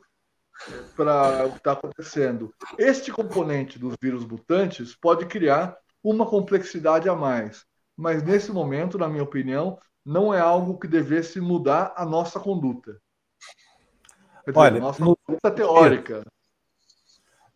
[0.95, 2.53] para o que está acontecendo.
[2.79, 7.65] Este componente dos vírus mutantes pode criar uma complexidade a mais,
[7.97, 13.01] mas nesse momento, na minha opinião, não é algo que devesse mudar a nossa conduta.
[14.47, 15.17] Dizer, Olha, nossa no...
[15.55, 16.23] teórica.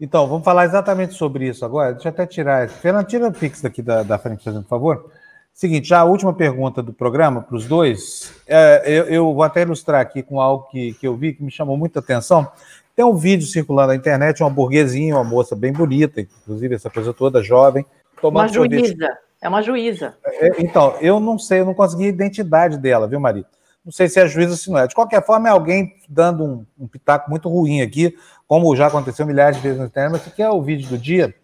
[0.00, 1.92] Então, vamos falar exatamente sobre isso agora.
[1.92, 2.68] Deixa eu até tirar.
[2.68, 5.12] Fernando, tira o Pix daqui da, da frente, por favor.
[5.52, 8.32] Seguinte, já a última pergunta do programa para os dois.
[8.46, 11.50] É, eu, eu, vou até ilustrar aqui com algo que, que eu vi que me
[11.50, 12.50] chamou muita atenção.
[12.96, 17.12] Tem um vídeo circulando na internet, uma burguesinha, uma moça bem bonita, inclusive essa coisa
[17.12, 17.84] toda jovem,
[18.20, 19.18] tomando uma juíza.
[19.40, 20.16] É uma juíza.
[20.24, 23.59] É, então, eu não sei, eu não consegui a identidade dela, viu, Marita?
[23.84, 24.86] Não sei se é juíza ou se não é.
[24.86, 28.14] De qualquer forma, é alguém dando um, um pitaco muito ruim aqui,
[28.46, 31.34] como já aconteceu milhares de vezes na internet, mas aqui é o vídeo do dia.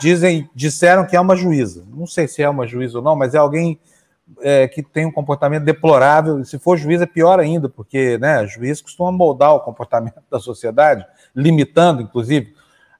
[0.00, 1.84] Dizem, disseram que é uma juíza.
[1.88, 3.78] Não sei se é uma juíza ou não, mas é alguém
[4.40, 6.40] é, que tem um comportamento deplorável.
[6.40, 10.40] E se for juiz, é pior ainda, porque né, juiz costuma moldar o comportamento da
[10.40, 12.54] sociedade, limitando, inclusive.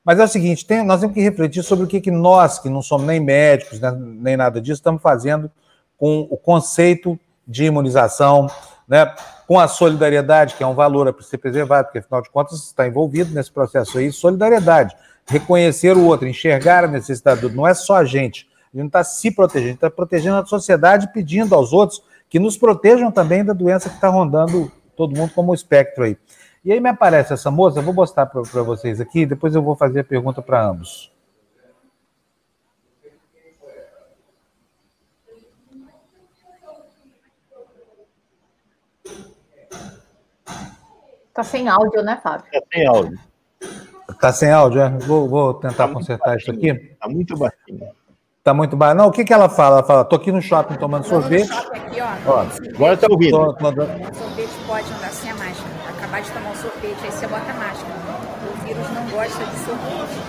[0.04, 2.68] Mas é o seguinte: tem, nós temos que refletir sobre o que, que nós, que
[2.68, 5.50] não somos nem médicos, né, nem nada disso, estamos fazendo
[5.96, 8.46] com o conceito de imunização,
[8.88, 9.14] né,
[9.46, 12.86] com a solidariedade, que é um valor a ser preservado, porque afinal de contas está
[12.86, 14.94] envolvido nesse processo aí, solidariedade,
[15.26, 18.82] reconhecer o outro, enxergar a necessidade do outro, não é só a gente, a gente
[18.82, 22.56] não está se protegendo, a gente está protegendo a sociedade, pedindo aos outros que nos
[22.56, 26.16] protejam também da doença que está rondando todo mundo como espectro aí.
[26.64, 29.76] E aí me aparece essa moça, eu vou mostrar para vocês aqui, depois eu vou
[29.76, 31.13] fazer a pergunta para ambos.
[41.34, 42.46] Tá sem áudio, né, Fábio?
[42.52, 43.18] Tá sem áudio.
[44.20, 44.88] Tá sem áudio, é?
[45.00, 46.72] Vou, vou tentar tá consertar isso aqui.
[47.00, 47.88] Tá muito baixinho.
[48.44, 48.96] Tá muito baixo.
[48.96, 49.78] Não, o que, que ela fala?
[49.78, 51.50] Ela fala, tô aqui no shopping tomando sorvete.
[51.50, 52.30] Aqui, ó.
[52.30, 53.54] ó agora tá ouvindo.
[53.54, 53.82] Tô, tô...
[54.14, 55.70] Sorvete pode andar sem a máscara.
[55.88, 57.94] Acabar de tomar um sorvete, aí você bota a máscara.
[58.44, 60.23] O vírus não gosta de sorvete.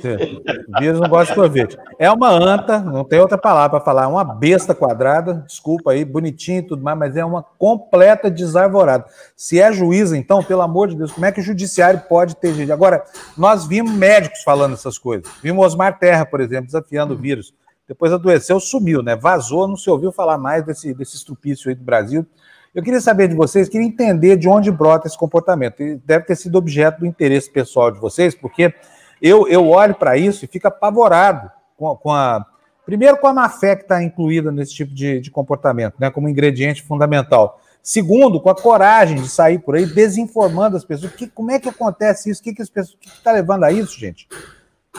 [0.00, 0.42] Seja,
[0.78, 1.78] vírus não gosta de sorvete.
[1.98, 6.04] É uma anta, não tem outra palavra para falar, é uma besta quadrada, desculpa aí,
[6.04, 9.04] bonitinho e tudo mais, mas é uma completa desarvorada.
[9.36, 12.54] Se é juíza, então, pelo amor de Deus, como é que o judiciário pode ter
[12.54, 12.72] gente?
[12.72, 13.04] Agora,
[13.36, 15.30] nós vimos médicos falando essas coisas.
[15.42, 17.54] Vimos Osmar Terra, por exemplo, desafiando o vírus.
[17.86, 19.16] Depois adoeceu, sumiu, né?
[19.16, 22.26] Vazou, não se ouviu falar mais desse, desse estrupício aí do Brasil.
[22.74, 25.76] Eu queria saber de vocês, queria entender de onde brota esse comportamento.
[26.04, 28.74] Deve ter sido objeto do interesse pessoal de vocês, porque
[29.20, 32.46] eu, eu olho para isso e fico apavorado com, com, a.
[32.86, 36.28] Primeiro, com a má fé que está incluída nesse tipo de, de comportamento, né, como
[36.28, 37.60] ingrediente fundamental.
[37.82, 41.12] Segundo, com a coragem de sair por aí desinformando as pessoas.
[41.12, 42.40] Que, como é que acontece isso?
[42.40, 42.96] O que, que as pessoas.
[42.98, 44.26] que está levando a isso, gente?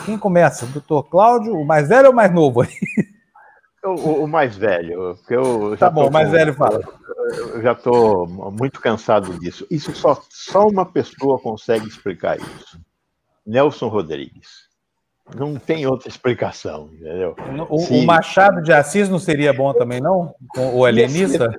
[0.04, 0.66] Quem começa?
[0.66, 2.68] Doutor Cláudio, o mais velho ou o mais novo aí?
[3.84, 6.80] O, o, mais velho, porque eu tá bom, o mais velho fala.
[7.52, 9.66] Eu já estou muito cansado disso.
[9.70, 12.80] Isso só, só uma pessoa consegue explicar isso.
[13.46, 14.64] Nelson Rodrigues.
[15.34, 17.34] Não tem outra explicação, entendeu?
[17.70, 20.34] O, o, Machado de Assis não seria bom também, não?
[20.54, 21.50] O alienista?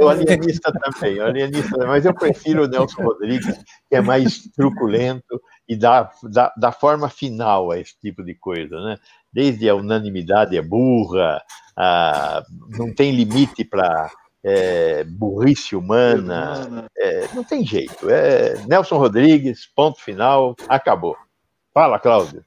[0.00, 3.58] O alienista também, o alienista, mas eu prefiro o Nelson Rodrigues,
[3.88, 6.10] que é mais truculento e dá,
[6.56, 8.98] dá forma final a esse tipo de coisa, né?
[9.32, 11.42] Desde a unanimidade é burra,
[11.76, 14.10] a, não tem limite para
[14.44, 18.10] é, burrice humana, é, não tem jeito.
[18.10, 21.16] É Nelson Rodrigues, ponto final, acabou.
[21.72, 22.44] Fala, Cláudio.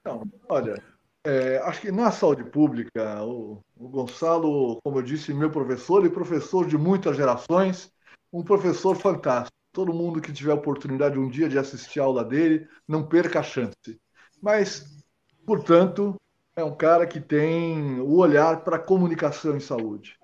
[0.00, 0.82] Então, olha,
[1.24, 6.10] é, acho que na saúde pública, o, o, Gonçalo, como eu disse, meu professor e
[6.10, 7.92] professor de muitas gerações,
[8.32, 9.57] um professor fantástico.
[9.78, 13.44] Todo mundo que tiver oportunidade um dia de assistir a aula dele, não perca a
[13.44, 14.00] chance.
[14.42, 15.04] Mas,
[15.46, 16.16] portanto,
[16.56, 20.18] é um cara que tem o olhar para a comunicação em saúde.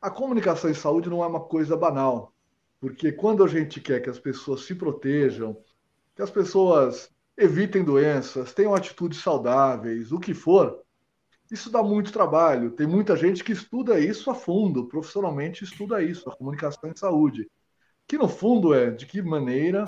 [0.00, 2.32] A comunicação em saúde não é uma coisa banal,
[2.80, 5.56] porque quando a gente quer que as pessoas se protejam,
[6.14, 10.84] que as pessoas evitem doenças, tenham atitudes saudáveis, o que for,
[11.50, 12.70] isso dá muito trabalho.
[12.70, 17.50] Tem muita gente que estuda isso a fundo, profissionalmente estuda isso, a comunicação em saúde.
[18.10, 19.84] Que no fundo é de que maneira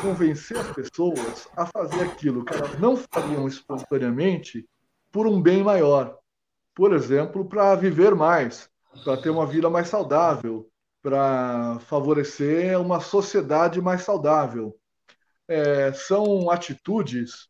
[0.00, 4.64] convencer as pessoas a fazer aquilo que elas não fariam espontaneamente
[5.10, 6.16] por um bem maior.
[6.72, 8.70] Por exemplo, para viver mais,
[9.02, 10.70] para ter uma vida mais saudável,
[11.02, 14.78] para favorecer uma sociedade mais saudável.
[15.48, 17.48] É, são atitudes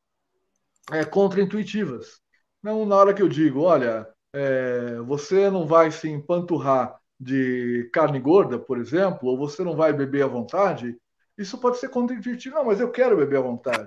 [0.90, 2.18] é, contraintuitivas.
[2.62, 8.20] Não na hora que eu digo, olha, é, você não vai se empanturrar de carne
[8.20, 10.96] gorda, por exemplo, ou você não vai beber à vontade,
[11.36, 12.56] isso pode ser contraintuitivo.
[12.56, 13.86] Não, mas eu quero beber à vontade.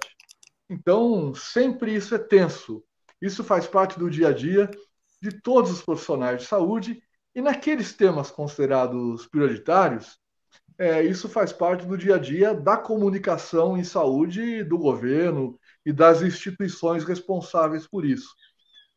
[0.70, 2.84] Então, sempre isso é tenso.
[3.22, 4.70] Isso faz parte do dia a dia
[5.22, 7.02] de todos os profissionais de saúde
[7.36, 10.20] e naqueles temas considerados prioritários,
[10.78, 15.94] é, isso faz parte do dia a dia da comunicação em saúde do governo e
[15.94, 18.34] das instituições responsáveis por isso.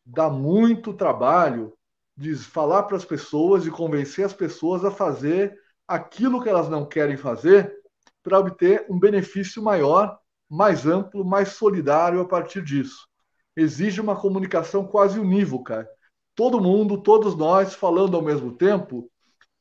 [0.03, 1.77] Dá muito trabalho
[2.17, 5.57] de falar para as pessoas e convencer as pessoas a fazer
[5.87, 7.75] aquilo que elas não querem fazer
[8.23, 10.17] para obter um benefício maior,
[10.49, 13.07] mais amplo, mais solidário a partir disso.
[13.55, 15.87] Exige uma comunicação quase unívoca.
[16.33, 19.09] Todo mundo, todos nós, falando ao mesmo tempo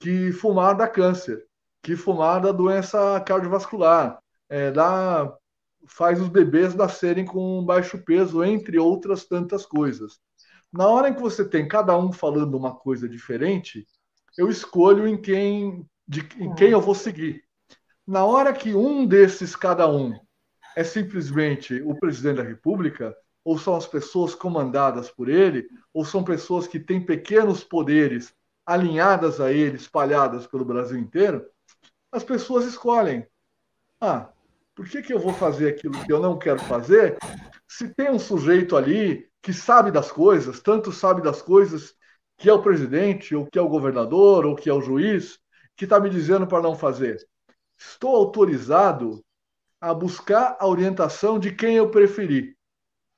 [0.00, 1.46] que fumar dá câncer,
[1.82, 5.32] que fumar dá doença cardiovascular, é, dá,
[5.86, 10.18] faz os bebês nascerem com baixo peso, entre outras tantas coisas.
[10.76, 13.86] Na hora em que você tem cada um falando uma coisa diferente,
[14.36, 17.44] eu escolho em quem, de, em quem eu vou seguir.
[18.04, 20.18] Na hora que um desses, cada um,
[20.74, 26.24] é simplesmente o presidente da República, ou são as pessoas comandadas por ele, ou são
[26.24, 28.34] pessoas que têm pequenos poderes
[28.66, 31.46] alinhadas a ele, espalhadas pelo Brasil inteiro,
[32.10, 33.24] as pessoas escolhem.
[34.00, 34.28] Ah,
[34.74, 37.16] por que, que eu vou fazer aquilo que eu não quero fazer
[37.68, 41.94] se tem um sujeito ali que sabe das coisas, tanto sabe das coisas
[42.38, 45.38] que é o presidente, ou que é o governador, ou que é o juiz,
[45.76, 47.22] que está me dizendo para não fazer.
[47.78, 49.22] Estou autorizado
[49.78, 52.56] a buscar a orientação de quem eu preferir.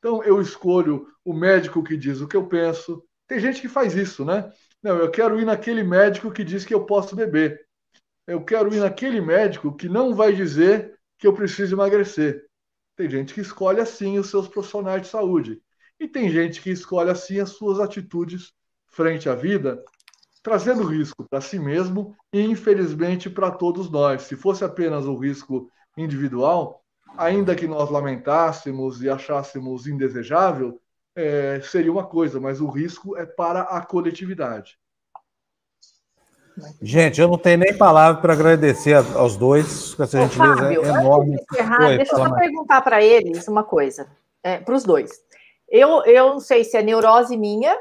[0.00, 3.04] Então, eu escolho o médico que diz o que eu penso.
[3.28, 4.52] Tem gente que faz isso, né?
[4.82, 7.64] Não, eu quero ir naquele médico que diz que eu posso beber.
[8.26, 12.44] Eu quero ir naquele médico que não vai dizer que eu preciso emagrecer.
[12.96, 15.62] Tem gente que escolhe assim os seus profissionais de saúde.
[15.98, 18.52] E tem gente que escolhe assim as suas atitudes
[18.86, 19.82] frente à vida,
[20.42, 24.22] trazendo risco para si mesmo e, infelizmente, para todos nós.
[24.22, 26.82] Se fosse apenas o risco individual,
[27.16, 30.80] ainda que nós lamentássemos e achássemos indesejável,
[31.14, 34.78] é, seria uma coisa, mas o risco é para a coletividade.
[36.80, 41.34] Gente, eu não tenho nem palavra para agradecer aos dois, com essa gentileza Fábio, enorme.
[41.34, 44.08] Antes de encerrar, Oi, deixa eu só perguntar para eles uma coisa,
[44.42, 45.10] é, para os dois.
[45.68, 47.76] Eu, eu não sei se é neurose minha,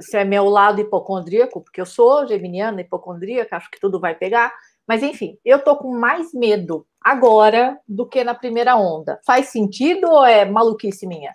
[0.00, 4.54] se é meu lado hipocondríaco, porque eu sou geminiana, hipocondríaca, acho que tudo vai pegar.
[4.86, 9.20] Mas, enfim, eu tô com mais medo agora do que na primeira onda.
[9.26, 11.34] Faz sentido ou é maluquice minha?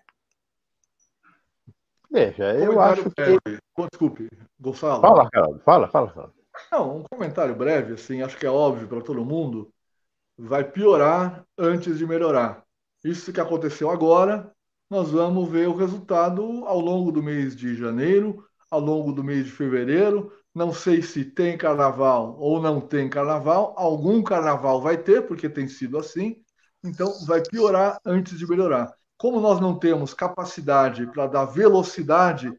[2.10, 3.40] Veja, eu acho breve.
[3.46, 3.58] que...
[3.92, 5.02] Desculpe, Gonçalo.
[5.02, 5.64] Fala, Carlos.
[5.64, 6.34] Fala, fala, fala.
[6.72, 9.72] Não, um comentário breve, assim, acho que é óbvio para todo mundo.
[10.38, 12.64] Vai piorar antes de melhorar.
[13.04, 14.52] Isso que aconteceu agora
[14.92, 19.46] nós vamos ver o resultado ao longo do mês de janeiro, ao longo do mês
[19.46, 20.34] de fevereiro.
[20.54, 23.74] Não sei se tem carnaval ou não tem carnaval.
[23.78, 26.44] Algum carnaval vai ter, porque tem sido assim.
[26.84, 28.94] Então, vai piorar antes de melhorar.
[29.18, 32.52] Como nós não temos capacidade para dar velocidade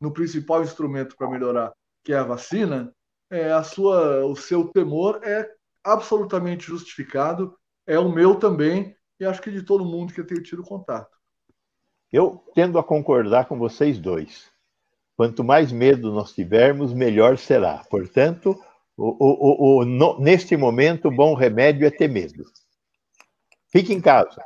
[0.00, 1.72] no principal instrumento para melhorar,
[2.04, 2.94] que é a vacina,
[3.28, 5.44] é, a sua, o seu temor é
[5.82, 7.52] absolutamente justificado.
[7.84, 11.19] É o meu também, e acho que de todo mundo que eu tenho tido contato.
[12.12, 14.48] Eu tendo a concordar com vocês dois.
[15.16, 17.82] Quanto mais medo nós tivermos, melhor será.
[17.90, 18.58] Portanto,
[18.96, 22.44] o, o, o, no, neste momento, o bom remédio é ter medo.
[23.70, 24.42] Fique em casa.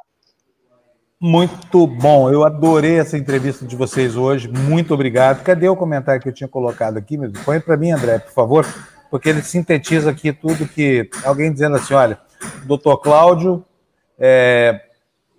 [1.20, 2.30] Muito bom.
[2.30, 4.46] Eu adorei essa entrevista de vocês hoje.
[4.46, 5.42] Muito obrigado.
[5.42, 7.16] Cadê o comentário que eu tinha colocado aqui?
[7.44, 8.66] Põe para mim, André, por favor,
[9.10, 11.08] porque ele sintetiza aqui tudo que.
[11.24, 12.18] Alguém dizendo assim: olha,
[12.66, 13.64] doutor Cláudio,
[14.18, 14.78] é,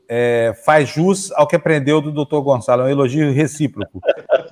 [0.09, 4.01] é, faz jus ao que aprendeu do doutor Gonçalo, é um elogio recíproco.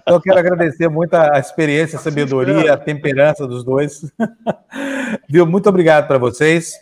[0.01, 4.11] Então, eu quero agradecer muito a experiência, a sabedoria, a temperança dos dois.
[5.29, 5.45] Viu?
[5.45, 6.73] Muito obrigado para vocês.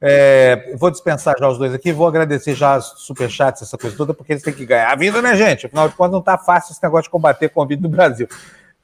[0.00, 4.12] É, vou dispensar já os dois aqui, vou agradecer já os superchats, essa coisa toda,
[4.12, 5.66] porque eles têm que ganhar a vida, né, gente?
[5.66, 8.28] Afinal de contas, não está fácil esse negócio de combater Covid no Brasil.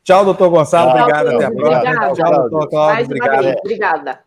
[0.02, 0.92] Tchau, doutor Gonçalo.
[0.92, 1.28] Tchau, obrigado.
[1.28, 2.12] Até a próxima.
[2.14, 3.04] Tchau, doutor Cláudio.
[3.04, 3.56] Obrigado.
[3.58, 4.20] Obrigada.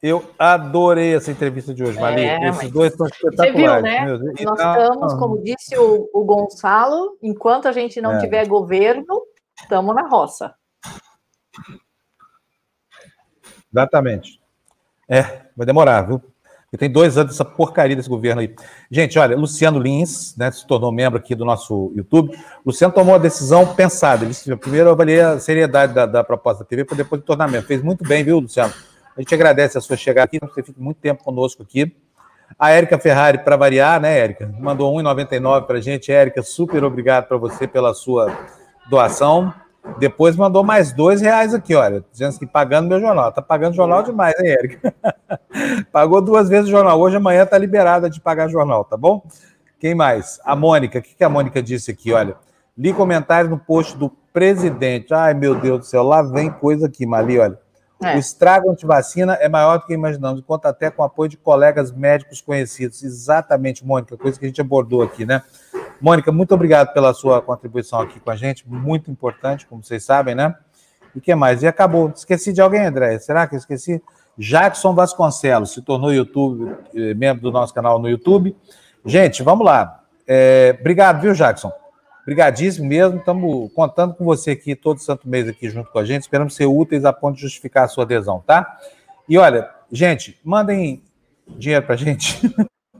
[0.00, 2.22] Eu adorei essa entrevista de hoje, Mali.
[2.22, 3.50] É, Esses dois estão espetaculares.
[3.50, 4.44] Você viu, né?
[4.44, 8.20] Nós estamos, como disse o, o, Gonçalo, enquanto a gente não é.
[8.20, 9.22] tiver governo,
[9.60, 10.54] estamos na roça.
[13.72, 14.40] Exatamente.
[15.08, 16.20] É, vai demorar, viu?
[16.20, 18.54] Porque tem dois anos dessa porcaria desse governo aí.
[18.90, 22.38] Gente, olha, Luciano Lins, né, se tornou membro aqui do nosso YouTube.
[22.64, 24.24] Luciano tomou a decisão pensada.
[24.24, 27.66] Ele, primeiro, eu avaliei a seriedade da, da proposta da TV para depois do tornamento.
[27.66, 28.72] Fez muito bem, viu, Luciano?
[29.18, 31.92] A gente agradece a sua chegada aqui, você fica muito tempo conosco aqui.
[32.56, 34.48] A Érica Ferrari, para variar, né, Érica?
[34.60, 36.12] Mandou 1,99 para a gente.
[36.12, 38.32] Érica, super obrigado para você pela sua
[38.88, 39.52] doação.
[39.98, 43.32] Depois mandou mais dois reais aqui, olha, dizendo que pagando meu jornal.
[43.32, 44.94] Tá pagando jornal demais, hein, Érica?
[45.90, 47.00] Pagou duas vezes o jornal.
[47.00, 49.26] Hoje, amanhã, tá liberada de pagar jornal, tá bom?
[49.80, 50.38] Quem mais?
[50.44, 51.00] A Mônica.
[51.00, 52.12] O que, que a Mônica disse aqui?
[52.12, 52.36] Olha,
[52.76, 55.12] li comentários no post do presidente.
[55.12, 57.58] Ai, meu Deus do céu, lá vem coisa aqui, Mali, olha.
[58.02, 58.14] É.
[58.14, 61.90] O estrago antivacina é maior do que imaginamos, conta até com o apoio de colegas
[61.90, 63.02] médicos conhecidos.
[63.02, 65.42] Exatamente, Mônica, coisa que a gente abordou aqui, né?
[66.00, 70.34] Mônica, muito obrigado pela sua contribuição aqui com a gente, muito importante, como vocês sabem,
[70.34, 70.54] né?
[71.12, 71.62] E o que mais?
[71.62, 72.12] E acabou.
[72.14, 73.18] Esqueci de alguém, André?
[73.18, 74.00] Será que eu esqueci?
[74.38, 78.56] Jackson Vasconcelos se tornou YouTube, eh, membro do nosso canal no YouTube.
[79.04, 80.04] Gente, vamos lá.
[80.26, 81.72] É, obrigado, viu, Jackson?
[82.28, 83.16] Obrigadíssimo mesmo.
[83.16, 86.20] Estamos contando com você aqui todo santo mês aqui junto com a gente.
[86.20, 88.76] Esperamos ser úteis a ponto de justificar a sua adesão, tá?
[89.26, 91.02] E olha, gente, mandem
[91.46, 92.38] dinheiro para a gente.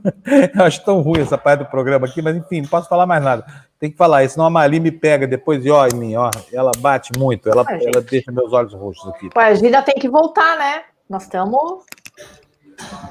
[0.57, 3.23] Eu acho tão ruim essa parte do programa aqui, mas enfim, não posso falar mais
[3.23, 3.45] nada.
[3.79, 6.31] Tem que falar isso, senão a Mali me pega depois e ó, em mim, ó,
[6.51, 9.29] ela bate muito, ela, ah, ela deixa meus olhos roxos aqui.
[9.29, 10.83] Pô, a Gina tem que voltar, né?
[11.07, 11.83] Nós estamos.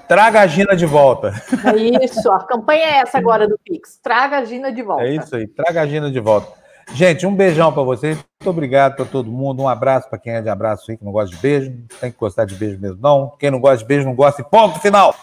[0.07, 1.33] Traga a Gina de volta.
[1.64, 3.99] É isso, a campanha é essa agora do Pix.
[4.03, 5.05] Traga a Gina de volta.
[5.05, 6.59] É isso aí, traga a Gina de volta.
[6.95, 8.16] Gente, um beijão para vocês.
[8.16, 9.62] Muito obrigado para todo mundo.
[9.62, 11.73] Um abraço para quem é de abraço aí, que não gosta de beijo.
[12.01, 13.33] Tem que gostar de beijo mesmo, não.
[13.39, 14.41] Quem não gosta de beijo, não gosta.
[14.41, 15.14] E ponto final.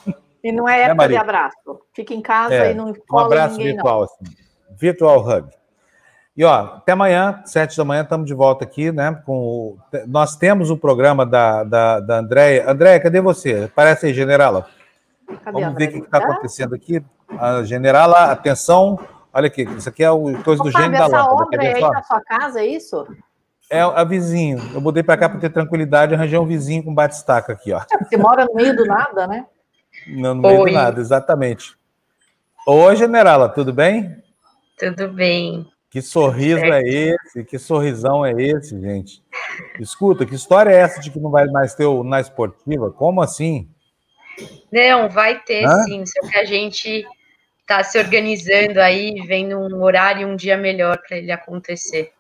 [0.44, 1.58] E não é época de abraço.
[1.92, 4.04] Fica em casa é, e não Um abraço ninguém, virtual, não.
[4.04, 4.36] assim.
[4.78, 5.50] Virtual hug.
[6.38, 9.22] E ó, até amanhã, sete da manhã, estamos de volta aqui, né?
[9.26, 9.78] Com o...
[10.06, 12.70] Nós temos o programa da, da, da Andréia.
[12.70, 13.72] Andréia, cadê você?
[13.74, 14.68] Parece aí, generala.
[15.44, 17.02] Cadê Vamos ver o que está acontecendo aqui.
[17.40, 19.00] A generala, atenção.
[19.34, 21.34] Olha aqui, isso aqui é o coisa do gênio da lâmpada.
[21.34, 21.90] obra é aí só?
[21.90, 23.08] na sua casa, é isso?
[23.70, 24.62] É a vizinho.
[24.74, 27.80] Eu mudei para cá para ter tranquilidade, arranjei um vizinho com bate-estaca aqui, ó.
[27.80, 29.46] É, você mora no meio do nada, né?
[30.08, 30.70] Não, no meio Oi.
[30.70, 31.76] do nada, exatamente.
[32.68, 34.22] Oi, generala, tudo bem?
[34.78, 35.66] Tudo bem.
[35.96, 37.46] Que sorriso é esse?
[37.46, 39.24] Que sorrisão é esse, gente?
[39.80, 42.92] Escuta, que história é essa de que não vai mais ter o na esportiva?
[42.92, 43.70] Como assim?
[44.70, 45.84] Não, vai ter Hã?
[45.84, 47.08] sim, só que a gente
[47.62, 52.12] está se organizando aí, vendo um horário e um dia melhor para ele acontecer.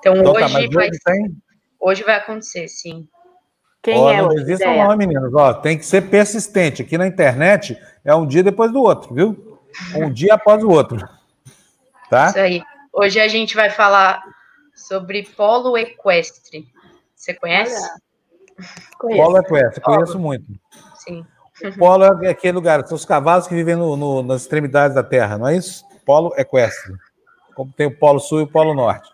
[0.00, 0.98] Então, então tá, hoje, tá, vai, hoje,
[1.78, 3.06] hoje vai acontecer, sim.
[3.80, 5.32] Quem Ó, é não existe não, meninos.
[5.32, 6.82] Ó, tem que ser persistente.
[6.82, 9.60] Aqui na internet é um dia depois do outro, viu?
[9.94, 10.98] Um dia após o outro.
[12.10, 12.26] Tá?
[12.26, 12.71] Isso aí.
[12.92, 14.22] Hoje a gente vai falar
[14.74, 16.66] sobre polo equestre.
[17.14, 17.88] Você conhece?
[18.98, 20.46] Polo equestre, conheço muito.
[20.96, 21.24] Sim.
[21.64, 25.02] O polo é aquele lugar, são os cavalos que vivem no, no, nas extremidades da
[25.02, 25.84] terra, não é isso?
[26.04, 26.94] Polo equestre.
[27.54, 29.10] Como tem o polo sul e o polo norte.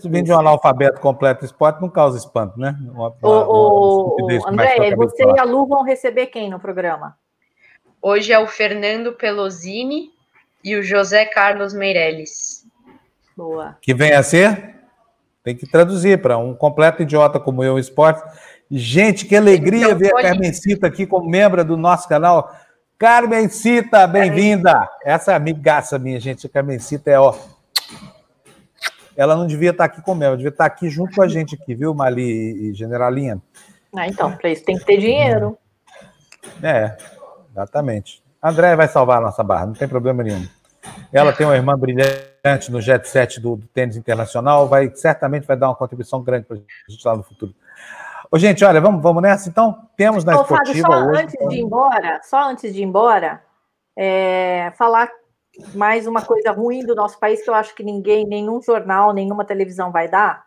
[0.00, 2.76] Se vem de um analfabeto completo esporte, não causa espanto, né?
[2.92, 7.16] Uma, uma, o, uma André, você e a Lu vão receber quem no programa?
[8.02, 10.10] Hoje é o Fernando Pelosini
[10.64, 12.59] e o José Carlos Meirelles.
[13.40, 13.78] Boa.
[13.80, 14.76] Que vem a ser?
[15.42, 18.22] Tem que traduzir para um completo idiota como eu, esporte.
[18.70, 20.26] Gente, que alegria então, ver pode...
[20.26, 22.54] a Carmencita aqui como membro do nosso canal.
[22.98, 24.86] Carmencita, bem-vinda!
[25.02, 26.46] Essa é amigaça minha, gente.
[26.46, 27.34] A Carmencita é ó
[29.16, 31.74] ela não devia estar aqui comigo, ela devia estar aqui junto com a gente aqui,
[31.74, 33.40] viu, Mali e Generalinha?
[33.94, 35.58] Ah, então, para isso tem que ter dinheiro.
[36.62, 36.96] É,
[37.50, 38.22] exatamente.
[38.42, 40.46] André vai salvar a nossa barra, não tem problema nenhum.
[41.12, 45.56] Ela tem uma irmã brilhante no Jet 7 do, do tênis internacional, vai certamente vai
[45.56, 47.54] dar uma contribuição grande para a gente lá no futuro.
[48.30, 49.48] Ô, gente, olha, vamos, vamos nessa?
[49.48, 51.22] Então, temos na Ô, esportiva Fábio, só hoje...
[51.22, 53.42] antes de ir embora, só antes de ir embora,
[53.96, 55.10] é, falar
[55.74, 59.44] mais uma coisa ruim do nosso país que eu acho que ninguém, nenhum jornal, nenhuma
[59.44, 60.44] televisão vai dar,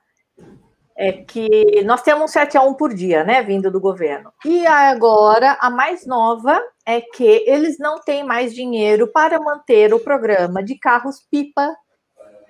[0.95, 4.31] é que nós temos um 7 a 1 por dia, né, vindo do governo.
[4.45, 9.99] E agora, a mais nova é que eles não têm mais dinheiro para manter o
[9.99, 11.75] programa de carros-pipa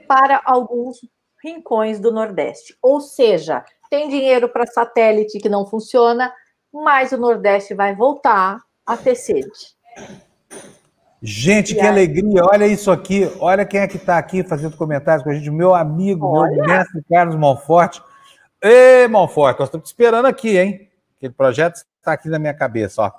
[0.07, 0.97] para alguns
[1.43, 2.75] rincões do Nordeste.
[2.81, 6.33] Ou seja, tem dinheiro para satélite que não funciona,
[6.71, 9.73] mas o Nordeste vai voltar a ter sede.
[11.21, 11.87] Gente, que aí?
[11.87, 12.43] alegria!
[12.43, 15.73] Olha isso aqui, olha quem é que está aqui fazendo comentários com a gente, meu
[15.73, 16.51] amigo, olha.
[16.51, 18.01] meu mestre Carlos Monforte.
[18.65, 20.89] Ê, Monforte, nós estamos te esperando aqui, hein?
[21.17, 23.11] Aquele projeto está aqui na minha cabeça, ó.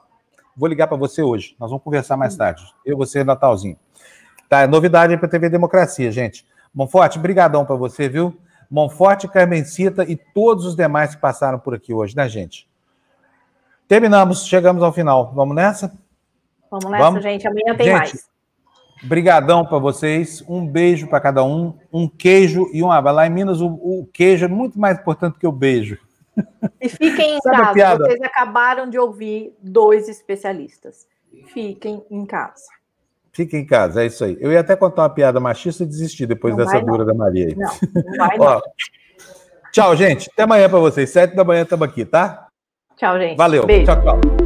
[0.57, 2.65] Vou ligar para você hoje, nós vamos conversar mais tarde.
[2.83, 3.77] Eu, você e Natalzinho.
[4.49, 6.47] Tá, é novidade para a TV Democracia, gente.
[6.75, 8.35] Monforte, brigadão para você, viu?
[8.71, 12.67] Monforte, Carmencita e todos os demais que passaram por aqui hoje, né, gente?
[13.87, 15.31] Terminamos, chegamos ao final.
[15.35, 15.93] Vamos nessa?
[16.71, 17.23] Vamos nessa, Vamos?
[17.23, 17.47] gente.
[17.47, 18.34] Amanhã tem gente, mais.
[19.03, 20.43] Brigadão para vocês.
[20.49, 21.75] Um beijo para cada um.
[21.93, 23.17] Um queijo e um abraço.
[23.17, 25.99] Lá em Minas, o, o, queijo é muito mais importante que o beijo.
[26.81, 27.41] E fiquem em
[27.77, 27.99] casa.
[27.99, 31.07] Vocês acabaram de ouvir dois especialistas.
[31.53, 32.65] Fiquem em casa.
[33.33, 34.37] Fiquem em casa, é isso aí.
[34.41, 37.49] Eu ia até contar uma piada machista e desistir depois não dessa dura da Maria
[37.49, 37.57] aí.
[37.57, 38.63] Não, não vai não.
[39.73, 40.31] Tchau, gente.
[40.33, 41.11] Até amanhã para vocês.
[41.11, 42.47] Sete da manhã estamos aqui, tá?
[42.97, 43.37] Tchau, gente.
[43.37, 43.67] Valeu.
[43.67, 43.87] Beijo.
[43.87, 44.44] Tchau, tchau.